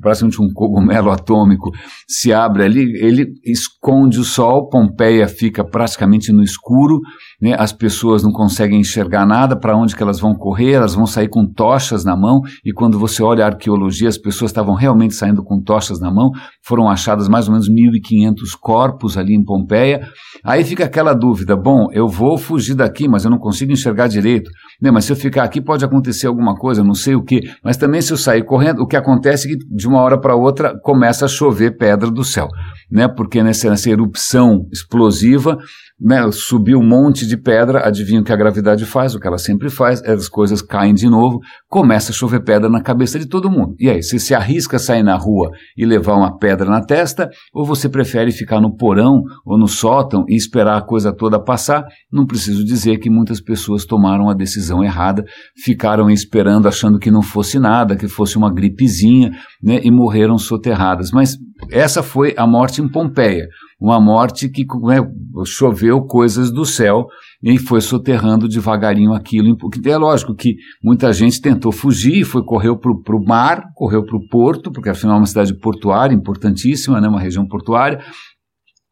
[0.00, 1.70] praticamente um cogumelo atômico,
[2.08, 7.00] se abre ali, ele esconde o sol, Pompeia fica praticamente no escuro,
[7.40, 11.06] né, as pessoas não conseguem enxergar nada, para onde que elas vão correr, elas vão
[11.06, 15.14] sair com tochas na mão, e quando você olha a arqueologia, as pessoas estavam realmente
[15.14, 16.30] saindo com tochas na mão,
[16.62, 20.06] foram achadas mais ou menos 1.500 corpos ali em Pompeia,
[20.42, 24.50] aí fica aquela dúvida, bom, eu vou fugir daqui, mas eu não consigo enxergar direito,
[24.80, 27.76] né, mas se eu ficar aqui pode acontecer alguma coisa, não sei o que, mas
[27.76, 30.78] também se eu sair correndo, o que acontece é que de uma hora para outra
[30.82, 32.48] começa a chover pedra do céu,
[32.90, 33.08] né?
[33.08, 35.58] Porque nessa, nessa erupção explosiva
[36.04, 39.38] né, subiu um monte de pedra, adivinha o que a gravidade faz, o que ela
[39.38, 43.50] sempre faz, as coisas caem de novo, começa a chover pedra na cabeça de todo
[43.50, 43.74] mundo.
[43.80, 47.30] E aí, você se arrisca a sair na rua e levar uma pedra na testa,
[47.54, 51.86] ou você prefere ficar no porão ou no sótão e esperar a coisa toda passar?
[52.12, 55.24] Não preciso dizer que muitas pessoas tomaram a decisão errada,
[55.56, 61.10] ficaram esperando achando que não fosse nada, que fosse uma gripezinha, né, e morreram soterradas.
[61.10, 61.38] Mas
[61.70, 63.46] essa foi a morte em Pompeia
[63.84, 64.96] uma morte que né,
[65.44, 67.06] choveu coisas do céu
[67.42, 69.54] e foi soterrando devagarinho aquilo.
[69.58, 74.16] Porque é lógico que muita gente tentou fugir, foi correu para o mar, correu para
[74.16, 78.02] o porto, porque afinal é uma cidade portuária importantíssima, né, uma região portuária.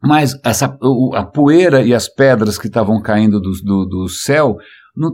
[0.04, 0.76] Mas essa,
[1.14, 4.56] a poeira e as pedras que estavam caindo do, do, do céu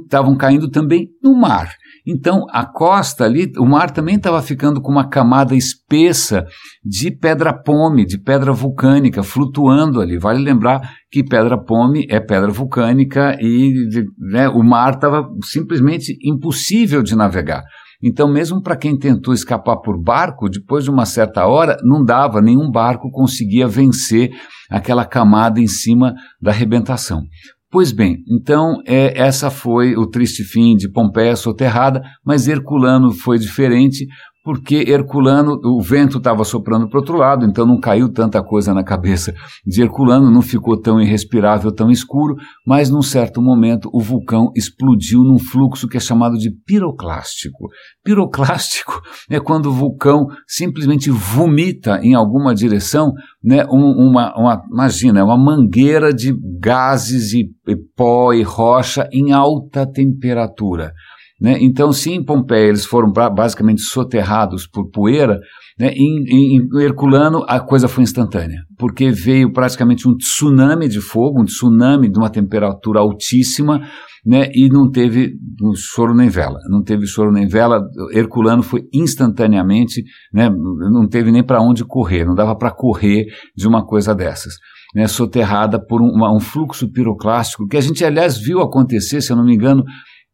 [0.03, 1.73] estavam caindo também no mar.
[2.11, 6.47] Então, a costa ali, o mar também estava ficando com uma camada espessa
[6.83, 10.19] de pedra-pome, de pedra vulcânica, flutuando ali.
[10.19, 13.75] Vale lembrar que pedra-pome é pedra vulcânica e
[14.19, 17.63] né, o mar estava simplesmente impossível de navegar.
[18.03, 22.41] Então, mesmo para quem tentou escapar por barco, depois de uma certa hora, não dava,
[22.41, 24.31] nenhum barco conseguia vencer
[24.71, 27.21] aquela camada em cima da arrebentação.
[27.71, 33.39] Pois bem, então é, essa foi o triste fim de Pompeia soterrada, mas Herculano foi
[33.39, 34.07] diferente
[34.43, 38.85] porque Herculano, o vento estava soprando para outro lado, então não caiu tanta coisa na
[38.85, 39.35] cabeça
[39.67, 45.23] de Herculano, não ficou tão irrespirável, tão escuro, mas num certo momento o vulcão explodiu
[45.23, 47.69] num fluxo que é chamado de piroclástico.
[48.05, 55.37] Piroclástico é quando o vulcão simplesmente vomita em alguma direção, né, uma, uma, imagina, uma
[55.37, 60.93] mangueira de gases e, e pó e rocha em alta temperatura.
[61.41, 61.57] Né?
[61.61, 65.39] Então, se em Pompeia eles foram basicamente soterrados por poeira,
[65.79, 65.93] né?
[65.93, 71.41] em, em, em, Herculano a coisa foi instantânea, porque veio praticamente um tsunami de fogo,
[71.41, 73.81] um tsunami de uma temperatura altíssima,
[74.27, 74.51] né?
[74.53, 75.35] e não teve
[75.77, 77.81] choro nem vela, não teve choro nem vela,
[78.13, 80.03] Herculano foi instantaneamente,
[80.35, 80.51] né?
[80.51, 84.55] não teve nem para onde correr, não dava para correr de uma coisa dessas.
[84.95, 89.37] Né, soterrada por um, um fluxo piroclástico que a gente, aliás, viu acontecer, se eu
[89.37, 89.85] não me engano,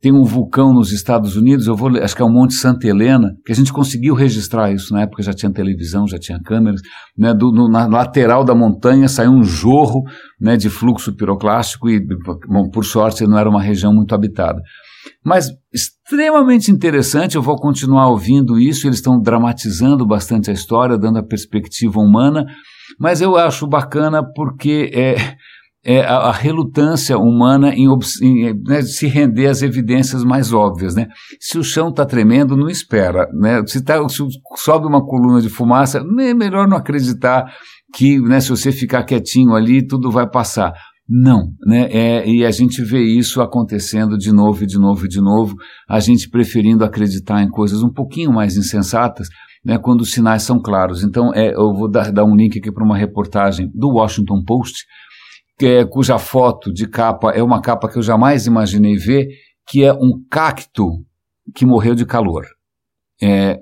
[0.05, 3.31] tem um vulcão nos Estados Unidos, eu vou, acho que é o Monte Santa Helena,
[3.43, 4.93] que a gente conseguiu registrar isso.
[4.93, 6.83] Na época já tinha televisão, já tinha câmeras.
[7.17, 10.03] Né, do, no, na lateral da montanha saiu um jorro
[10.39, 11.99] né, de fluxo piroclástico e,
[12.47, 14.61] bom, por sorte, não era uma região muito habitada.
[15.25, 21.19] Mas extremamente interessante, eu vou continuar ouvindo isso, eles estão dramatizando bastante a história, dando
[21.19, 22.45] a perspectiva humana,
[23.01, 25.17] mas eu acho bacana porque é,
[25.85, 27.87] é, a, a, relutância humana em,
[28.23, 30.95] em né, se render às evidências mais óbvias.
[30.95, 31.07] Né?
[31.39, 33.29] Se o chão está tremendo, não espera.
[33.33, 33.63] Né?
[33.67, 34.23] Se, tá, se
[34.57, 37.45] sobe uma coluna de fumaça, é melhor não acreditar
[37.95, 40.73] que né, se você ficar quietinho ali, tudo vai passar.
[41.07, 41.87] Não, né?
[41.91, 45.55] É, e a gente vê isso acontecendo de novo e de novo e de novo,
[45.87, 49.29] a gente preferindo acreditar em coisas um pouquinho mais insensatas,
[49.63, 51.05] né, quando os sinais são claros.
[51.05, 54.87] Então, é, eu vou dar, dar um link aqui para uma reportagem do Washington Post,
[55.61, 59.29] é, cuja foto de capa é uma capa que eu jamais imaginei ver,
[59.69, 60.89] que é um cacto
[61.55, 62.45] que morreu de calor.
[63.23, 63.61] É,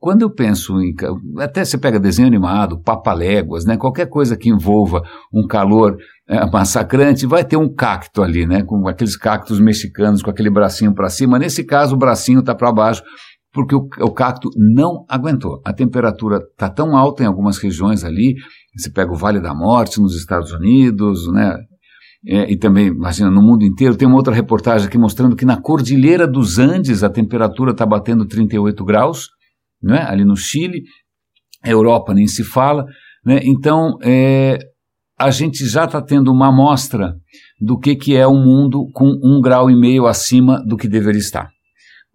[0.00, 0.94] quando eu penso em.
[1.38, 3.76] Até você pega desenho animado, papaléguas, né?
[3.76, 5.96] qualquer coisa que envolva um calor
[6.28, 8.62] é, massacrante, vai ter um cacto ali, né?
[8.62, 11.38] com aqueles cactos mexicanos com aquele bracinho para cima.
[11.38, 13.02] Nesse caso, o bracinho está para baixo,
[13.52, 15.60] porque o, o, cacto não aguentou.
[15.64, 18.36] A temperatura está tão alta em algumas regiões ali,
[18.78, 21.56] você pega o Vale da Morte nos Estados Unidos, né?
[22.26, 23.96] É, e também, imagina, no mundo inteiro.
[23.96, 28.26] Tem uma outra reportagem aqui mostrando que na Cordilheira dos Andes a temperatura está batendo
[28.26, 29.28] 38 graus,
[29.82, 30.04] né?
[30.06, 30.82] ali no Chile.
[31.64, 32.84] Europa nem se fala.
[33.24, 33.40] Né?
[33.44, 34.58] Então, é,
[35.18, 37.14] a gente já está tendo uma amostra
[37.60, 41.20] do que, que é um mundo com um grau e meio acima do que deveria
[41.20, 41.48] estar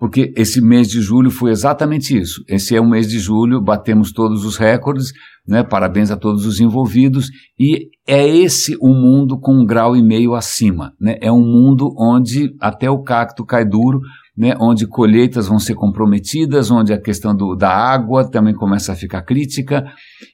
[0.03, 2.43] porque esse mês de julho foi exatamente isso.
[2.49, 5.13] Esse é o mês de julho, batemos todos os recordes,
[5.47, 5.63] né?
[5.63, 10.33] parabéns a todos os envolvidos, e é esse o mundo com um grau e meio
[10.33, 10.91] acima.
[10.99, 11.15] Né?
[11.21, 14.01] É um mundo onde até o cacto cai duro,
[14.35, 14.53] né?
[14.59, 19.21] onde colheitas vão ser comprometidas, onde a questão do, da água também começa a ficar
[19.21, 19.85] crítica.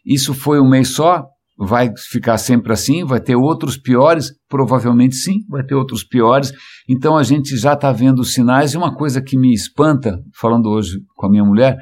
[0.03, 1.27] Isso foi um mês só?
[1.61, 3.03] Vai ficar sempre assim?
[3.03, 4.31] Vai ter outros piores?
[4.47, 6.53] Provavelmente sim, vai ter outros piores.
[6.87, 8.73] Então a gente já está vendo sinais.
[8.73, 11.75] E uma coisa que me espanta, falando hoje com a minha mulher,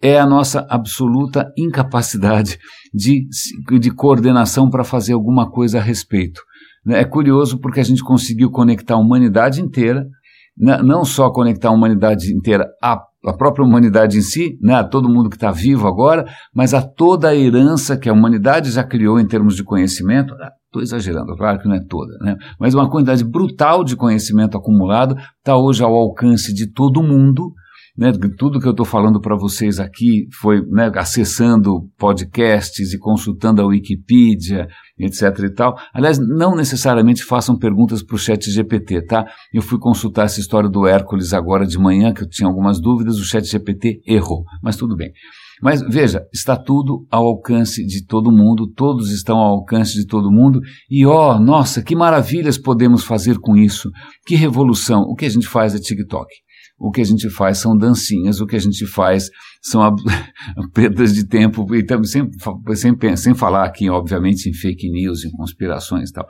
[0.00, 2.58] é a nossa absoluta incapacidade
[2.94, 3.26] de,
[3.80, 6.40] de coordenação para fazer alguma coisa a respeito.
[6.86, 10.06] É curioso porque a gente conseguiu conectar a humanidade inteira,
[10.56, 14.84] né, não só conectar a humanidade inteira a a própria humanidade em si, né, a
[14.84, 18.84] todo mundo que está vivo agora, mas a toda a herança que a humanidade já
[18.84, 20.34] criou em termos de conhecimento.
[20.66, 24.56] Estou ah, exagerando, claro que não é toda, né, mas uma quantidade brutal de conhecimento
[24.56, 27.52] acumulado está hoje ao alcance de todo mundo
[27.98, 33.60] né, tudo que eu estou falando para vocês aqui foi né, acessando podcasts e consultando
[33.60, 35.76] a Wikipedia, etc e tal.
[35.92, 39.26] Aliás, não necessariamente façam perguntas para o chat GPT, tá?
[39.52, 43.18] Eu fui consultar essa história do Hércules agora de manhã, que eu tinha algumas dúvidas,
[43.18, 45.10] o chat GPT errou, mas tudo bem.
[45.60, 50.30] Mas veja, está tudo ao alcance de todo mundo, todos estão ao alcance de todo
[50.30, 53.90] mundo, e ó, oh, nossa, que maravilhas podemos fazer com isso,
[54.24, 56.28] que revolução, o que a gente faz é TikTok
[56.78, 59.28] o que a gente faz são dancinhas, o que a gente faz
[59.60, 59.82] são
[60.72, 62.28] perdas de tempo, e também sem,
[62.76, 66.26] sem, sem falar aqui, obviamente, em fake news, em conspirações e tal.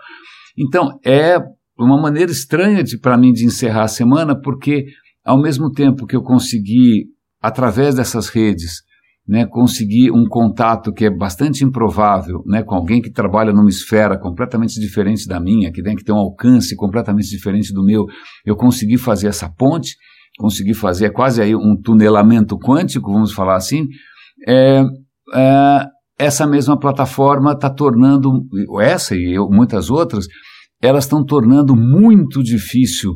[0.56, 1.38] Então, é
[1.78, 4.86] uma maneira estranha para mim de encerrar a semana, porque
[5.24, 7.06] ao mesmo tempo que eu consegui,
[7.40, 8.82] através dessas redes,
[9.28, 14.18] né, conseguir um contato que é bastante improvável, né, com alguém que trabalha numa esfera
[14.18, 18.06] completamente diferente da minha, que tem que ter um alcance completamente diferente do meu,
[18.44, 19.96] eu consegui fazer essa ponte,
[20.38, 23.88] conseguir fazer quase aí um tunelamento quântico, vamos falar assim,
[24.46, 24.82] é,
[25.34, 25.86] é,
[26.18, 28.30] essa mesma plataforma está tornando,
[28.80, 30.26] essa e eu, muitas outras,
[30.80, 33.14] elas estão tornando muito difícil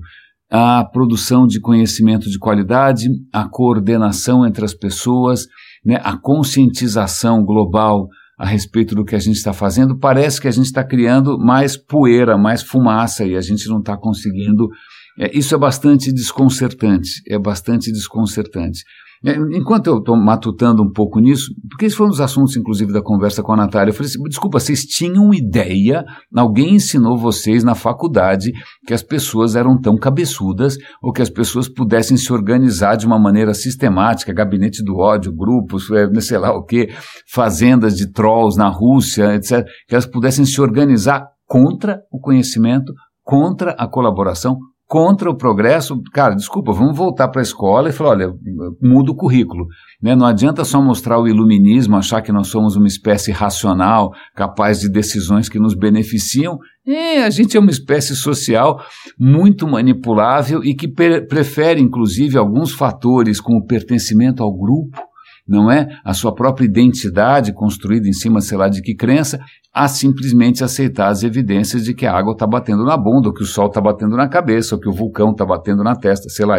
[0.51, 5.47] a produção de conhecimento de qualidade, a coordenação entre as pessoas,
[5.85, 8.07] né, a conscientização global
[8.39, 9.97] a respeito do que a gente está fazendo.
[9.99, 13.97] Parece que a gente está criando mais poeira, mais fumaça e a gente não está
[13.97, 14.69] conseguindo.
[15.19, 17.23] É, isso é bastante desconcertante.
[17.29, 18.83] É bastante desconcertante.
[19.25, 22.93] É, enquanto eu estou matutando um pouco nisso, porque esse foi um dos assuntos, inclusive,
[22.93, 27.63] da conversa com a Natália, eu falei assim, desculpa, vocês tinham ideia, alguém ensinou vocês
[27.63, 28.51] na faculdade
[28.85, 33.19] que as pessoas eram tão cabeçudas, ou que as pessoas pudessem se organizar de uma
[33.19, 36.89] maneira sistemática, gabinete do ódio, grupos, é, sei lá o que,
[37.33, 43.71] fazendas de trolls na Rússia, etc., que elas pudessem se organizar contra o conhecimento, contra
[43.79, 44.59] a colaboração,
[44.93, 48.35] contra o progresso, cara, desculpa, vamos voltar para a escola e falar, olha,
[48.79, 49.65] muda o currículo.
[50.03, 50.15] Né?
[50.15, 54.91] Não adianta só mostrar o iluminismo, achar que nós somos uma espécie racional, capaz de
[54.91, 56.59] decisões que nos beneficiam.
[56.87, 58.83] É, a gente é uma espécie social
[59.19, 65.01] muito manipulável e que prefere, inclusive, alguns fatores como o pertencimento ao grupo,
[65.49, 65.89] não é?
[66.05, 69.41] A sua própria identidade construída em cima, sei lá, de que crença,
[69.73, 73.43] a simplesmente aceitar as evidências de que a água está batendo na bunda, ou que
[73.43, 76.45] o sol está batendo na cabeça, ou que o vulcão está batendo na testa, sei
[76.45, 76.59] lá.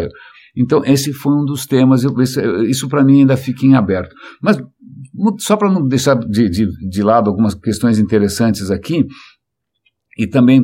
[0.56, 4.16] Então, esse foi um dos temas, eu, isso, isso para mim ainda fica em aberto.
[4.42, 4.58] Mas,
[5.40, 9.06] só para não deixar de, de, de lado algumas questões interessantes aqui,
[10.18, 10.62] e também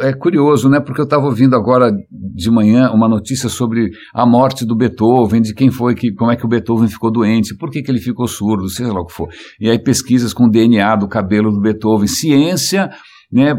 [0.00, 0.80] é curioso, né?
[0.80, 5.54] Porque eu estava ouvindo agora de manhã uma notícia sobre a morte do Beethoven, de
[5.54, 8.26] quem foi que, como é que o Beethoven ficou doente, por que, que ele ficou
[8.26, 9.28] surdo, seja lá o que for.
[9.60, 12.90] E aí pesquisas com DNA do cabelo do Beethoven, ciência,
[13.32, 13.54] né?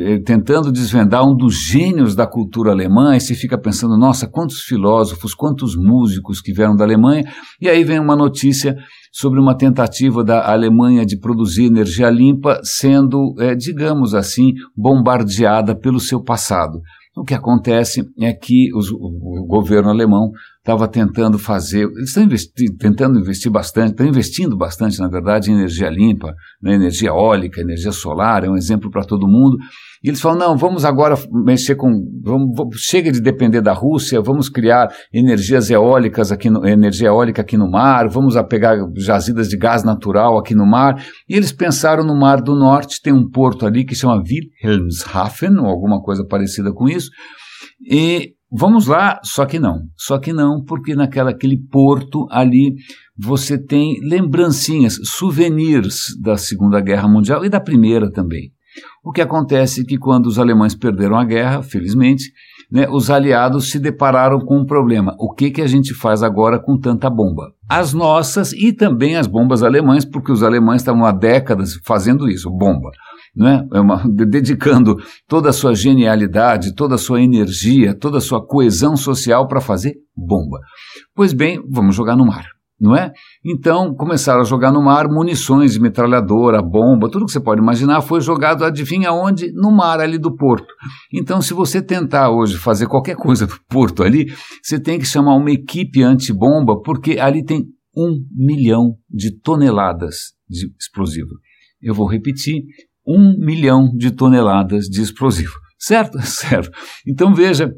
[0.00, 4.60] Eh, tentando desvendar um dos gênios da cultura alemã, e se fica pensando, nossa, quantos
[4.62, 7.24] filósofos, quantos músicos que vieram da Alemanha,
[7.60, 8.76] e aí vem uma notícia
[9.12, 16.00] sobre uma tentativa da Alemanha de produzir energia limpa sendo, é, digamos assim, bombardeada pelo
[16.00, 16.80] seu passado.
[17.16, 20.30] O que acontece é que os, o, o governo alemão
[20.68, 25.54] estava tentando fazer, eles estão investi tentando investir bastante, estão investindo bastante, na verdade, em
[25.54, 29.56] energia limpa, né, energia eólica, energia solar, é um exemplo para todo mundo.
[30.04, 31.88] E eles falam: não, vamos agora mexer com.
[32.22, 37.40] Vamos, vamos, chega de depender da Rússia, vamos criar energias eólicas aqui no, energia eólica
[37.40, 41.02] aqui no mar, vamos a pegar jazidas de gás natural aqui no mar.
[41.26, 45.66] E eles pensaram no Mar do Norte, tem um porto ali que chama Wilhelmshaven, ou
[45.66, 47.08] alguma coisa parecida com isso.
[47.90, 49.82] E Vamos lá, só que não.
[49.94, 52.76] Só que não, porque naquela aquele porto ali
[53.16, 58.50] você tem lembrancinhas, souvenirs da Segunda Guerra Mundial e da Primeira também.
[59.04, 62.32] O que acontece é que quando os alemães perderam a guerra, felizmente,
[62.70, 65.14] né, os aliados se depararam com um problema.
[65.18, 67.52] O que, que a gente faz agora com tanta bomba?
[67.68, 72.50] As nossas e também as bombas alemãs, porque os alemães estavam há décadas fazendo isso,
[72.50, 72.90] bomba
[73.34, 73.66] né?
[73.72, 78.96] é uma, dedicando toda a sua genialidade, toda a sua energia, toda a sua coesão
[78.96, 80.58] social para fazer bomba.
[81.14, 82.46] Pois bem, vamos jogar no mar.
[82.80, 83.10] Não é?
[83.44, 88.20] Então começaram a jogar no mar munições metralhadora, bomba, tudo que você pode imaginar foi
[88.20, 89.50] jogado, adivinha onde?
[89.52, 90.72] No mar ali do porto.
[91.12, 94.26] Então, se você tentar hoje fazer qualquer coisa do porto ali,
[94.62, 100.70] você tem que chamar uma equipe antibomba, porque ali tem um milhão de toneladas de
[100.78, 101.30] explosivo.
[101.82, 102.62] Eu vou repetir:
[103.08, 105.54] um milhão de toneladas de explosivo.
[105.78, 106.20] Certo?
[106.26, 106.70] Certo.
[107.06, 107.72] Então veja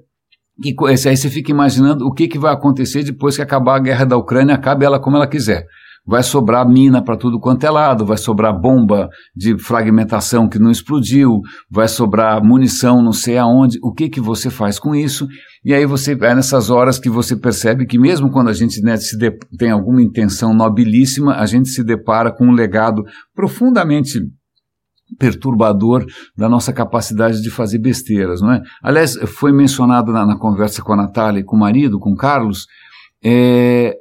[0.62, 4.04] que aí você fica imaginando o que, que vai acontecer depois que acabar a guerra
[4.04, 5.64] da Ucrânia, acabe ela como ela quiser.
[6.06, 10.70] Vai sobrar mina para tudo quanto é lado, vai sobrar bomba de fragmentação que não
[10.70, 11.40] explodiu,
[11.70, 13.78] vai sobrar munição não sei aonde.
[13.82, 15.26] O que, que você faz com isso?
[15.64, 18.94] E aí você é nessas horas que você percebe que mesmo quando a gente né,
[19.58, 23.02] tem alguma intenção nobilíssima, a gente se depara com um legado
[23.34, 24.18] profundamente
[25.18, 26.04] perturbador
[26.36, 28.62] da nossa capacidade de fazer besteiras, não é?
[28.82, 32.16] Aliás, foi mencionado na, na conversa com a Natália e com o marido, com o
[32.16, 32.66] Carlos,
[33.22, 33.94] é,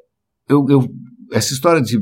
[0.47, 0.87] eu, eu,
[1.31, 1.99] essa história de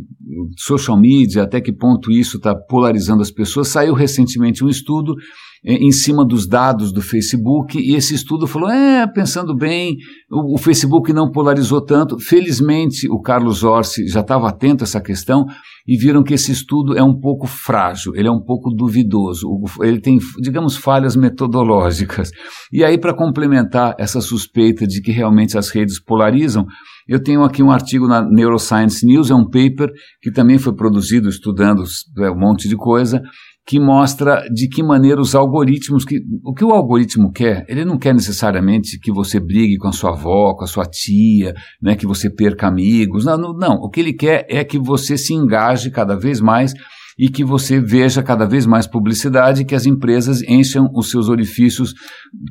[0.57, 5.15] social media, até que ponto isso está polarizando as pessoas, saiu recentemente um estudo
[5.63, 9.95] em cima dos dados do Facebook, e esse estudo falou: é, pensando bem,
[10.29, 12.19] o, o Facebook não polarizou tanto.
[12.19, 15.45] Felizmente, o Carlos Orsi já estava atento a essa questão
[15.87, 19.47] e viram que esse estudo é um pouco frágil, ele é um pouco duvidoso,
[19.81, 22.29] ele tem, digamos, falhas metodológicas.
[22.71, 26.65] E aí, para complementar essa suspeita de que realmente as redes polarizam,
[27.07, 29.89] eu tenho aqui um artigo na Neuroscience News, é um paper
[30.21, 31.83] que também foi produzido estudando
[32.17, 33.21] é, um monte de coisa,
[33.67, 37.97] que mostra de que maneira os algoritmos, que, o que o algoritmo quer, ele não
[37.97, 42.07] quer necessariamente que você brigue com a sua avó, com a sua tia, né, que
[42.07, 45.91] você perca amigos, não, não, não, o que ele quer é que você se engaje
[45.91, 46.73] cada vez mais
[47.19, 51.93] e que você veja cada vez mais publicidade, que as empresas encham os seus orifícios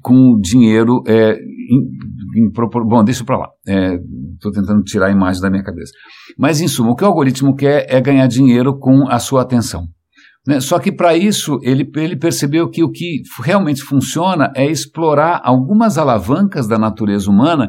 [0.03, 2.53] com dinheiro é, em, em.
[2.89, 3.49] Bom, deixa para lá.
[3.65, 5.93] Estou é, tentando tirar a imagem da minha cabeça.
[6.37, 9.87] Mas, em suma, o que o algoritmo quer é ganhar dinheiro com a sua atenção.
[10.47, 10.61] Né?
[10.61, 15.99] Só que para isso ele, ele percebeu que o que realmente funciona é explorar algumas
[15.99, 17.69] alavancas da natureza humana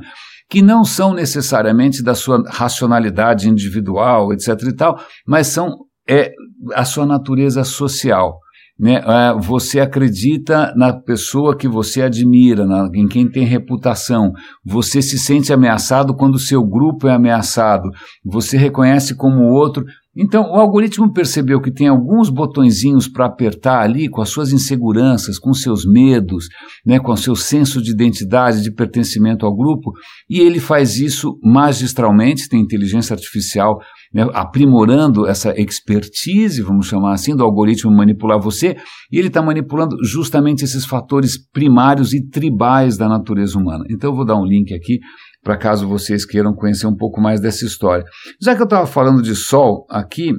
[0.49, 4.49] que não são necessariamente da sua racionalidade individual, etc.
[4.63, 4.97] e tal,
[5.28, 5.69] mas são
[6.07, 6.32] é,
[6.73, 8.39] a sua natureza social.
[8.80, 8.95] Né?
[8.95, 14.32] É, você acredita na pessoa que você admira, na, em quem tem reputação.
[14.63, 17.89] Você se sente ameaçado quando seu grupo é ameaçado.
[18.23, 19.84] Você reconhece como o outro
[20.20, 25.38] então, o algoritmo percebeu que tem alguns botõezinhos para apertar ali com as suas inseguranças,
[25.38, 26.47] com seus medos,
[26.84, 29.91] né, com o seu senso de identidade, de pertencimento ao grupo,
[30.28, 33.80] e ele faz isso magistralmente, tem inteligência artificial
[34.13, 38.76] né, aprimorando essa expertise, vamos chamar assim, do algoritmo manipular você,
[39.11, 43.84] e ele está manipulando justamente esses fatores primários e tribais da natureza humana.
[43.89, 44.99] Então, eu vou dar um link aqui
[45.47, 48.03] para caso vocês queiram conhecer um pouco mais dessa história.
[48.41, 50.33] Já que eu estava falando de Sol aqui,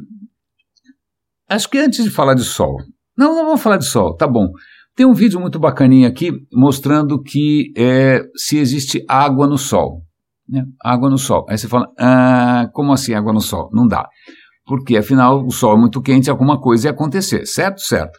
[1.49, 2.77] acho que antes de falar de Sol,
[3.17, 4.51] não, não vamos falar de Sol, tá bom.
[4.95, 10.03] Tem um vídeo muito bacaninha aqui mostrando que é, se existe água no Sol.
[10.47, 10.63] Né?
[10.85, 11.47] Água no Sol.
[11.49, 13.71] Aí você fala, ah, como assim água no Sol?
[13.73, 14.07] Não dá.
[14.67, 17.81] Porque afinal o Sol é muito quente, alguma coisa ia acontecer, certo?
[17.81, 18.13] Certo.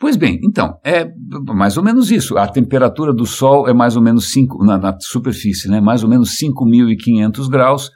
[0.00, 1.06] Pois bem, então, é
[1.54, 2.38] mais ou menos isso.
[2.38, 5.78] A temperatura do Sol é mais ou menos 5, na, na, superfície, né?
[5.78, 7.90] mais ou menos 5.500 graus.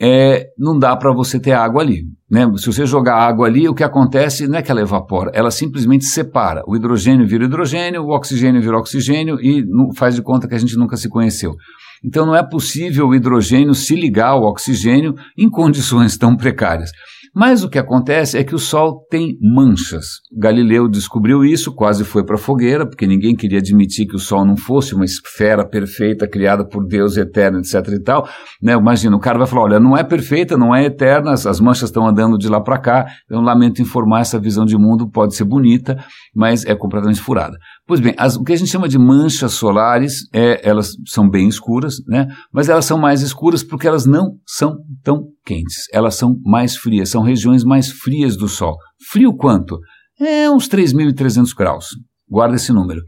[0.00, 2.04] É, não dá para você ter água ali.
[2.30, 2.50] Né?
[2.56, 6.06] Se você jogar água ali, o que acontece não é que ela evapora, ela simplesmente
[6.06, 6.62] separa.
[6.66, 9.62] O hidrogênio vira hidrogênio, o oxigênio vira oxigênio e
[9.96, 11.56] faz de conta que a gente nunca se conheceu.
[12.02, 16.90] Então não é possível o hidrogênio se ligar ao oxigênio em condições tão precárias.
[17.34, 20.06] Mas o que acontece é que o Sol tem manchas.
[20.36, 24.44] Galileu descobriu isso, quase foi para a fogueira, porque ninguém queria admitir que o Sol
[24.44, 27.74] não fosse uma esfera perfeita criada por Deus eterno, etc.
[27.88, 28.28] e tal.
[28.62, 28.72] Né?
[28.72, 32.06] Imagina, o cara vai falar: olha, não é perfeita, não é eterna, as manchas estão
[32.06, 33.06] andando de lá para cá.
[33.28, 36.02] Eu lamento informar, essa visão de mundo pode ser bonita,
[36.34, 37.56] mas é completamente furada.
[37.86, 41.48] Pois bem, as, o que a gente chama de manchas solares, é, elas são bem
[41.48, 42.28] escuras, né?
[42.52, 45.86] mas elas são mais escuras porque elas não são tão quentes.
[45.92, 48.76] Elas são mais frias, são regiões mais frias do Sol.
[49.10, 49.78] Frio quanto?
[50.20, 51.86] É uns 3.300 graus.
[52.28, 53.00] Guarda esse número.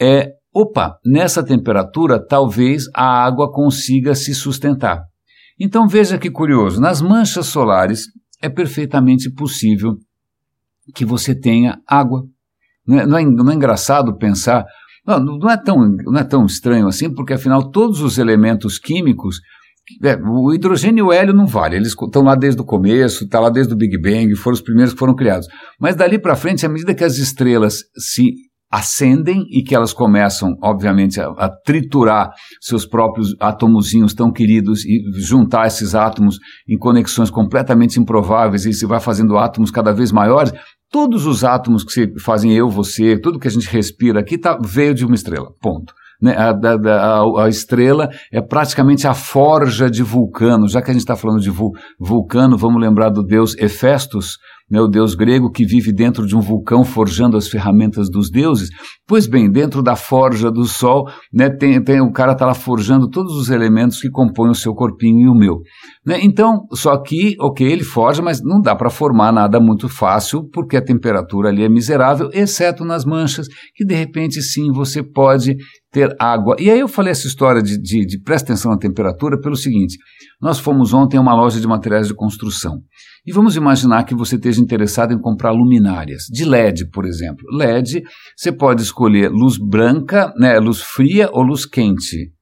[0.00, 5.02] É, opa, nessa temperatura talvez a água consiga se sustentar.
[5.60, 8.06] Então veja que curioso, nas manchas solares
[8.40, 9.96] é perfeitamente possível
[10.94, 12.24] que você tenha água
[12.86, 14.64] não é, não é, não é engraçado pensar.
[15.06, 19.40] Não, não, é tão, não é tão estranho assim, porque afinal todos os elementos químicos.
[20.02, 23.38] É, o hidrogênio e o hélio não vale, eles estão lá desde o começo, está
[23.38, 25.46] lá desde o Big Bang, foram os primeiros que foram criados.
[25.78, 28.32] Mas dali para frente, à medida que as estrelas se
[28.70, 35.00] acendem e que elas começam, obviamente, a, a, triturar seus próprios átomozinhos tão queridos e
[35.20, 40.52] juntar esses átomos em conexões completamente improváveis e se vai fazendo átomos cada vez maiores,
[40.94, 44.94] Todos os átomos que fazem eu, você, tudo que a gente respira aqui tá, veio
[44.94, 45.50] de uma estrela.
[45.60, 45.92] Ponto.
[46.20, 46.34] Né?
[46.36, 50.68] A, a, a, estrela é praticamente a forja de Vulcano.
[50.68, 51.52] Já que a gente está falando de
[51.98, 54.38] Vulcano, vamos lembrar do deus Hefestos,
[54.80, 58.70] o deus grego que vive dentro de um vulcão forjando as ferramentas dos deuses.
[59.06, 63.08] Pois bem, dentro da forja do Sol, né, tem, tem, o cara está lá forjando
[63.08, 65.60] todos os elementos que compõem o seu corpinho e o meu.
[66.04, 66.18] Né?
[66.22, 70.76] Então, só que, ok, ele forja, mas não dá para formar nada muito fácil, porque
[70.76, 75.56] a temperatura ali é miserável, exceto nas manchas, que de repente sim você pode
[75.94, 76.56] ter água.
[76.58, 79.96] E aí eu falei essa história de, de, de presta atenção na temperatura pelo seguinte:
[80.42, 82.80] nós fomos ontem a uma loja de materiais de construção.
[83.26, 87.42] E vamos imaginar que você esteja interessado em comprar luminárias, de LED, por exemplo.
[87.56, 88.02] LED,
[88.36, 92.34] você pode escolher luz branca, né, luz fria ou luz quente.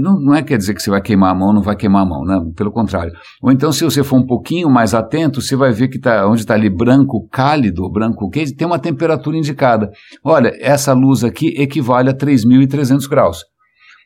[0.00, 2.06] Não, não é quer dizer que você vai queimar a mão, não vai queimar a
[2.06, 2.38] mão, né?
[2.54, 3.12] pelo contrário.
[3.42, 6.40] Ou então, se você for um pouquinho mais atento, você vai ver que tá, onde
[6.40, 9.90] está ali branco cálido, branco quente, tem uma temperatura indicada.
[10.22, 13.38] Olha, essa luz aqui equivale a 3.300 graus,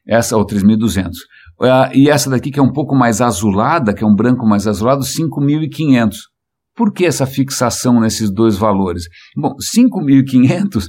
[0.07, 1.11] essa ou 3.200.
[1.61, 4.67] Uh, e essa daqui, que é um pouco mais azulada, que é um branco mais
[4.67, 6.15] azulado, 5.500.
[6.75, 9.05] Por que essa fixação nesses dois valores?
[9.37, 10.87] Bom, 5.500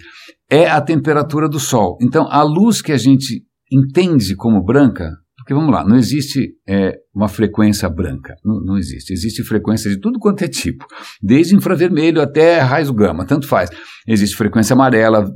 [0.50, 1.98] é a temperatura do Sol.
[2.02, 5.10] Então, a luz que a gente entende como branca,
[5.52, 9.12] porque vamos lá, não existe é, uma frequência branca, não, não, existe.
[9.12, 10.86] Existe frequência de tudo quanto é tipo,
[11.22, 13.70] desde infravermelho até raios gama, tanto faz.
[14.08, 15.30] Existe frequência amarela,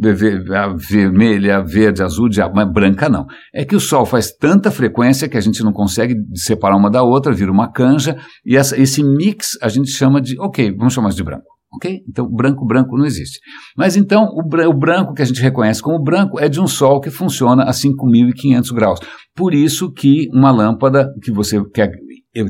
[0.77, 3.25] vermelha, verde, azul, diabo, mas branca não.
[3.53, 7.03] É que o Sol faz tanta frequência que a gente não consegue separar uma da
[7.03, 11.09] outra, vira uma canja, e essa, esse mix a gente chama de, ok, vamos chamar
[11.09, 12.01] de branco ok?
[12.07, 13.39] Então, branco, branco não existe.
[13.77, 16.67] Mas então, o, br o branco que a gente reconhece como branco é de um
[16.67, 18.99] Sol que funciona a 5.500 graus.
[19.35, 21.91] Por isso que uma lâmpada que você quer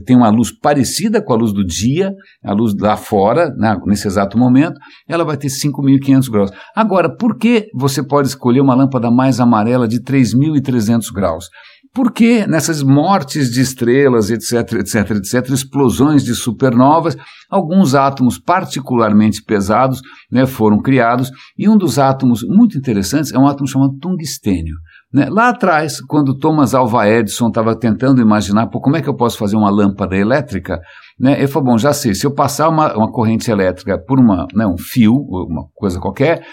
[0.05, 2.11] tem uma luz parecida com a luz do dia,
[2.43, 6.51] a luz lá fora, né, nesse exato momento, ela vai ter 5.500 graus.
[6.75, 11.49] Agora, por que você pode escolher uma lâmpada mais amarela de 3.300 graus?
[11.95, 17.15] Porque nessas mortes de estrelas, etc, etc, etc, explosões de supernovas,
[17.49, 23.47] alguns átomos particularmente pesados né, foram criados, e um dos átomos muito interessantes é um
[23.47, 24.75] átomo chamado tungstênio.
[25.13, 25.29] Né?
[25.29, 29.37] Lá atrás, quando Thomas Alva Edison estava tentando imaginar pô, como é que eu posso
[29.37, 30.81] fazer uma lâmpada elétrica,
[31.17, 34.45] né, ele falou, bom, já sei, se eu passar uma, uma corrente elétrica por uma,
[34.53, 36.45] né, um fio, uma coisa qualquer,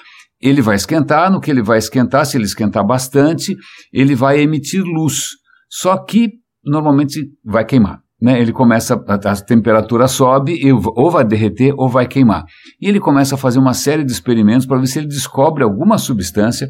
[0.43, 3.57] ele vai esquentar, no que ele vai esquentar, se ele esquentar bastante,
[3.93, 5.31] ele vai emitir luz.
[5.71, 6.31] Só que
[6.65, 8.01] normalmente vai queimar.
[8.21, 8.41] Né?
[8.41, 12.45] Ele começa, a, a temperatura sobe, ou vai derreter ou vai queimar.
[12.81, 15.99] E ele começa a fazer uma série de experimentos para ver se ele descobre alguma
[15.99, 16.69] substância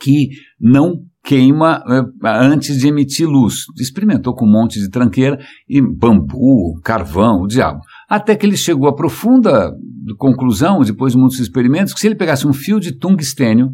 [0.00, 3.64] que não queima eh, antes de emitir luz.
[3.78, 7.80] Experimentou com um monte de tranqueira e bambu, carvão, o diabo.
[8.12, 9.72] Até que ele chegou à profunda
[10.18, 13.70] conclusão, depois de muitos experimentos, que se ele pegasse um fio de tungstênio,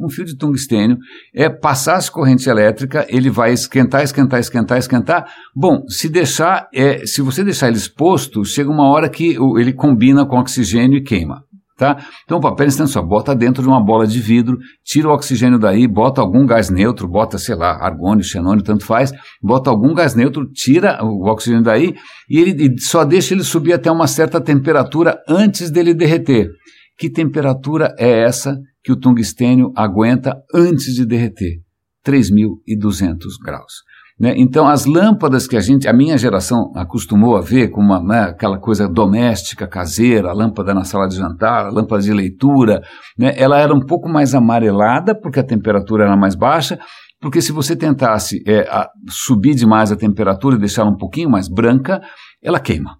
[0.00, 0.96] um fio de tungstênio,
[1.34, 5.26] é, passasse corrente elétrica, ele vai esquentar, esquentar, esquentar, esquentar.
[5.54, 10.24] Bom, se deixar, é, se você deixar ele exposto, chega uma hora que ele combina
[10.24, 11.44] com oxigênio e queima.
[11.82, 12.00] Tá?
[12.22, 15.88] Então o papel instantâneo bota dentro de uma bola de vidro, tira o oxigênio daí,
[15.88, 19.10] bota algum gás neutro, bota, sei lá, argônio, xenônio, tanto faz,
[19.42, 21.92] bota algum gás neutro, tira o oxigênio daí
[22.30, 26.48] e ele e só deixa ele subir até uma certa temperatura antes dele derreter.
[26.96, 31.62] Que temperatura é essa que o tungstênio aguenta antes de derreter?
[32.06, 33.82] 3.200 graus.
[34.22, 34.34] Né?
[34.36, 38.20] Então, as lâmpadas que a gente, a minha geração acostumou a ver com uma, né,
[38.28, 42.80] aquela coisa doméstica, caseira, a lâmpada na sala de jantar, a lâmpada de leitura,
[43.18, 46.78] né, ela era um pouco mais amarelada, porque a temperatura era mais baixa,
[47.20, 48.64] porque se você tentasse é,
[49.08, 52.00] subir demais a temperatura e deixá-la um pouquinho mais branca,
[52.40, 52.96] ela queima.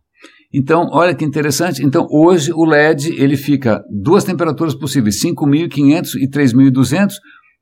[0.53, 1.85] Então, olha que interessante.
[1.85, 7.13] Então, hoje o LED ele fica duas temperaturas possíveis, 5.500 e 3.200,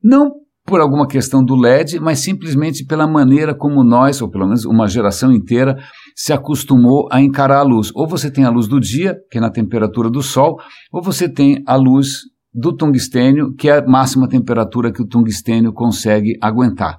[0.02, 0.32] não
[0.70, 4.86] por alguma questão do LED, mas simplesmente pela maneira como nós, ou pelo menos uma
[4.86, 5.76] geração inteira,
[6.14, 7.90] se acostumou a encarar a luz.
[7.92, 10.60] Ou você tem a luz do dia, que é na temperatura do sol,
[10.92, 12.20] ou você tem a luz
[12.54, 16.98] do tungstênio, que é a máxima temperatura que o tungstênio consegue aguentar.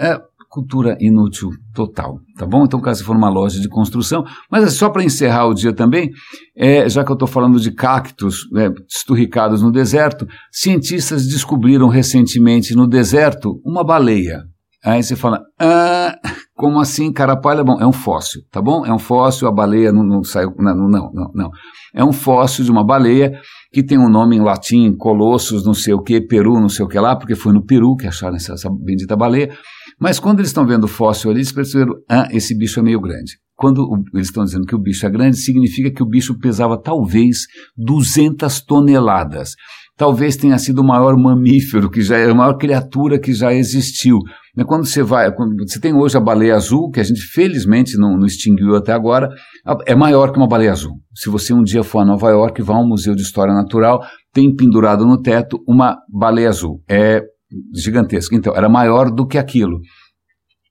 [0.00, 0.18] É,
[0.52, 2.64] cultura inútil total, tá bom?
[2.64, 6.10] Então, caso for uma loja de construção, mas é só para encerrar o dia também,
[6.54, 12.74] é, já que eu estou falando de cactos é, esturricados no deserto, cientistas descobriram recentemente
[12.74, 14.42] no deserto uma baleia.
[14.84, 16.18] Aí você fala, ah,
[16.54, 17.64] como assim, carapalha?
[17.64, 18.84] Bom, é um fóssil, tá bom?
[18.84, 21.50] É um fóssil, a baleia não, não saiu, não, não, não, não.
[21.94, 23.40] É um fóssil de uma baleia
[23.72, 26.88] que tem um nome em latim, Colossus, não sei o que, Peru, não sei o
[26.88, 29.56] que lá, porque foi no Peru que acharam essa, essa bendita baleia.
[30.02, 33.00] Mas quando eles estão vendo o fóssil ali, eles perceberam, ah, esse bicho é meio
[33.00, 33.38] grande.
[33.54, 36.76] Quando o, eles estão dizendo que o bicho é grande, significa que o bicho pesava
[36.76, 37.46] talvez
[37.76, 39.54] 200 toneladas.
[39.96, 44.18] Talvez tenha sido o maior mamífero, que já a maior criatura que já existiu.
[44.66, 45.30] Quando você vai,
[45.64, 49.28] você tem hoje a baleia azul, que a gente felizmente não, não extinguiu até agora,
[49.86, 50.94] é maior que uma baleia azul.
[51.14, 54.02] Se você um dia for a Nova York, vá a um museu de história natural,
[54.32, 56.82] tem pendurado no teto uma baleia azul.
[56.88, 57.22] É
[57.74, 58.34] gigantesca.
[58.34, 59.80] Então, era maior do que aquilo.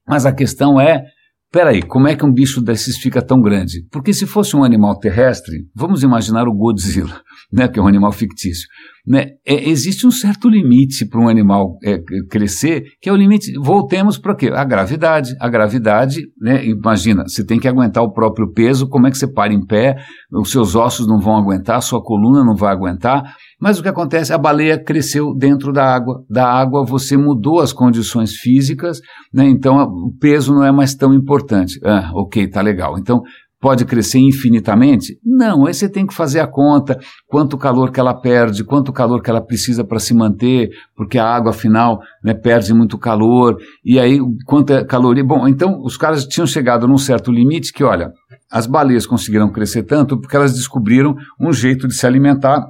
[0.08, 1.04] Mas a questão é,
[1.52, 3.86] peraí, como é que um bicho desses fica tão grande?
[3.92, 7.22] Porque se fosse um animal terrestre, vamos imaginar o Godzilla,
[7.52, 8.68] né, que é um animal fictício.
[9.06, 9.32] Né?
[9.46, 13.52] É, existe um certo limite para um animal é, crescer, que é o limite.
[13.60, 14.50] Voltemos para quê?
[14.54, 15.36] A gravidade.
[15.40, 19.28] A gravidade, né, imagina, você tem que aguentar o próprio peso, como é que você
[19.28, 19.98] para em pé,
[20.32, 23.24] os seus ossos não vão aguentar, a sua coluna não vai aguentar.
[23.62, 24.34] Mas o que acontece?
[24.34, 26.24] A baleia cresceu dentro da água.
[26.28, 29.00] Da água você mudou as condições físicas,
[29.32, 29.48] né?
[29.48, 31.80] então o peso não é mais tão importante.
[31.86, 32.98] Ah, ok, tá legal.
[32.98, 33.22] Então
[33.62, 35.20] pode crescer infinitamente?
[35.24, 36.98] Não, aí você tem que fazer a conta,
[37.28, 41.26] quanto calor que ela perde, quanto calor que ela precisa para se manter, porque a
[41.28, 45.24] água, afinal, né, perde muito calor, e aí quanto é caloria.
[45.24, 48.12] Bom, então os caras tinham chegado num certo limite que, olha,
[48.52, 52.66] as baleias conseguiram crescer tanto porque elas descobriram um jeito de se alimentar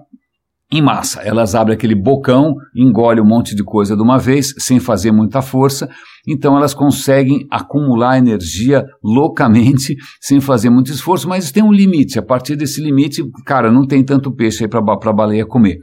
[0.72, 1.22] em massa.
[1.22, 5.41] Elas abrem aquele bocão, engolem um monte de coisa de uma vez, sem fazer muita
[5.41, 5.89] força,
[6.28, 12.17] então elas conseguem acumular energia loucamente, sem fazer muito esforço, mas tem um limite.
[12.17, 15.78] A partir desse limite, cara, não tem tanto peixe aí para a baleia comer.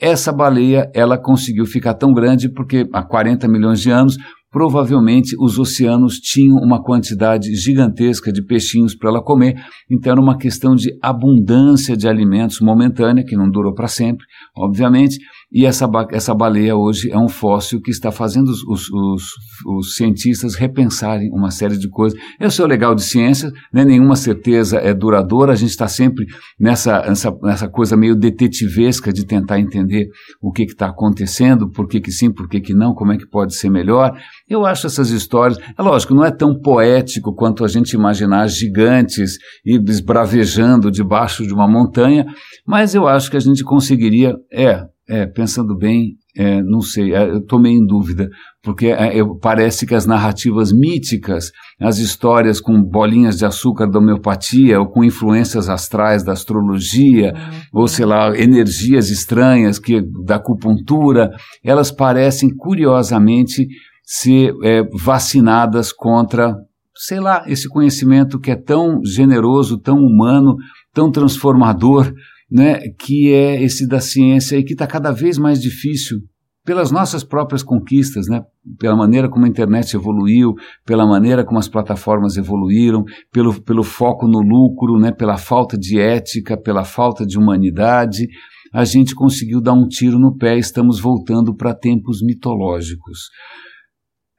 [0.00, 4.16] Essa baleia, ela conseguiu ficar tão grande porque há 40 milhões de anos,
[4.52, 9.54] provavelmente os oceanos tinham uma quantidade gigantesca de peixinhos para ela comer,
[9.90, 15.18] então era uma questão de abundância de alimentos momentânea, que não durou para sempre, obviamente,
[15.52, 19.22] e essa, essa baleia hoje é um fóssil que está fazendo os, os, os,
[19.66, 22.18] os cientistas repensarem uma série de coisas.
[22.40, 23.84] Esse é o legal de ciência, né?
[23.84, 26.24] nenhuma certeza é duradoura, a gente está sempre
[26.58, 30.08] nessa, nessa, nessa coisa meio detetivesca de tentar entender
[30.40, 33.28] o que está acontecendo, por que, que sim, por que, que não, como é que
[33.28, 34.16] pode ser melhor.
[34.48, 39.36] Eu acho essas histórias, é lógico, não é tão poético quanto a gente imaginar gigantes
[39.66, 42.24] e esbravejando debaixo de uma montanha,
[42.66, 47.28] mas eu acho que a gente conseguiria, é, é, pensando bem, é, não sei, é,
[47.28, 48.28] eu estou meio em dúvida,
[48.62, 51.50] porque é, eu, parece que as narrativas míticas,
[51.80, 57.80] as histórias com bolinhas de açúcar da homeopatia, ou com influências astrais da astrologia, uhum.
[57.82, 61.30] ou sei lá, energias estranhas que da acupuntura,
[61.62, 63.66] elas parecem curiosamente
[64.04, 66.54] ser é, vacinadas contra,
[66.94, 70.56] sei lá, esse conhecimento que é tão generoso, tão humano,
[70.94, 72.12] tão transformador,
[72.52, 76.18] né, que é esse da ciência e que está cada vez mais difícil
[76.64, 78.42] pelas nossas próprias conquistas, né?
[78.78, 84.28] pela maneira como a internet evoluiu, pela maneira como as plataformas evoluíram, pelo, pelo foco
[84.28, 85.10] no lucro, né?
[85.10, 88.28] pela falta de ética, pela falta de humanidade,
[88.72, 93.28] a gente conseguiu dar um tiro no pé e estamos voltando para tempos mitológicos.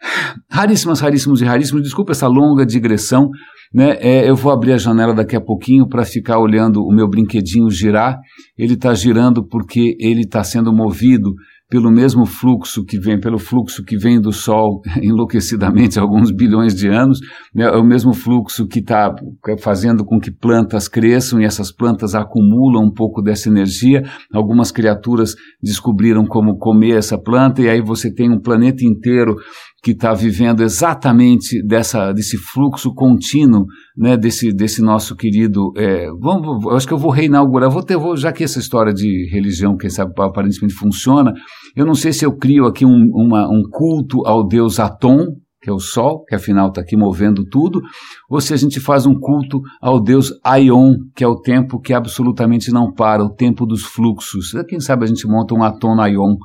[0.49, 3.29] Raríssimas, raríssimos e raríssimos, desculpa essa longa digressão,
[3.73, 3.97] né?
[3.99, 7.69] É, eu vou abrir a janela daqui a pouquinho para ficar olhando o meu brinquedinho
[7.69, 8.19] girar.
[8.57, 11.33] Ele está girando porque ele está sendo movido
[11.73, 16.75] pelo mesmo fluxo que vem, pelo fluxo que vem do Sol enlouquecidamente há alguns bilhões
[16.75, 17.19] de anos,
[17.51, 17.65] né?
[17.65, 19.11] é o mesmo fluxo que está
[19.59, 24.03] fazendo com que plantas cresçam e essas plantas acumulam um pouco dessa energia.
[24.31, 29.35] Algumas criaturas descobriram como comer essa planta e aí você tem um planeta inteiro
[29.83, 33.65] que está vivendo exatamente dessa, desse fluxo contínuo,
[33.97, 35.73] né, desse, desse nosso querido.
[35.75, 39.29] É, vamos, acho que eu vou reinaugurar, vou ter, vou, já que essa história de
[39.29, 41.33] religião, quem sabe aparentemente funciona,
[41.75, 45.25] eu não sei se eu crio aqui um, uma, um culto ao deus Atom,
[45.61, 47.81] que é o Sol, que afinal está aqui movendo tudo,
[48.29, 51.93] ou se a gente faz um culto ao deus Aion, que é o tempo que
[51.93, 54.51] absolutamente não para, o tempo dos fluxos.
[54.67, 56.35] Quem sabe a gente monta um Atom Aion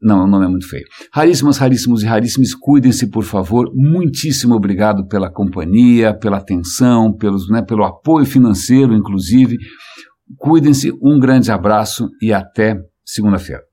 [0.00, 0.84] não, o nome é muito feio.
[1.12, 3.68] Raríssimas, raríssimos e raríssimos, cuidem-se, por favor.
[3.74, 9.56] Muitíssimo obrigado pela companhia, pela atenção, pelos, né, pelo apoio financeiro, inclusive.
[10.36, 13.67] Cuidem-se, um grande abraço e até segunda-feira.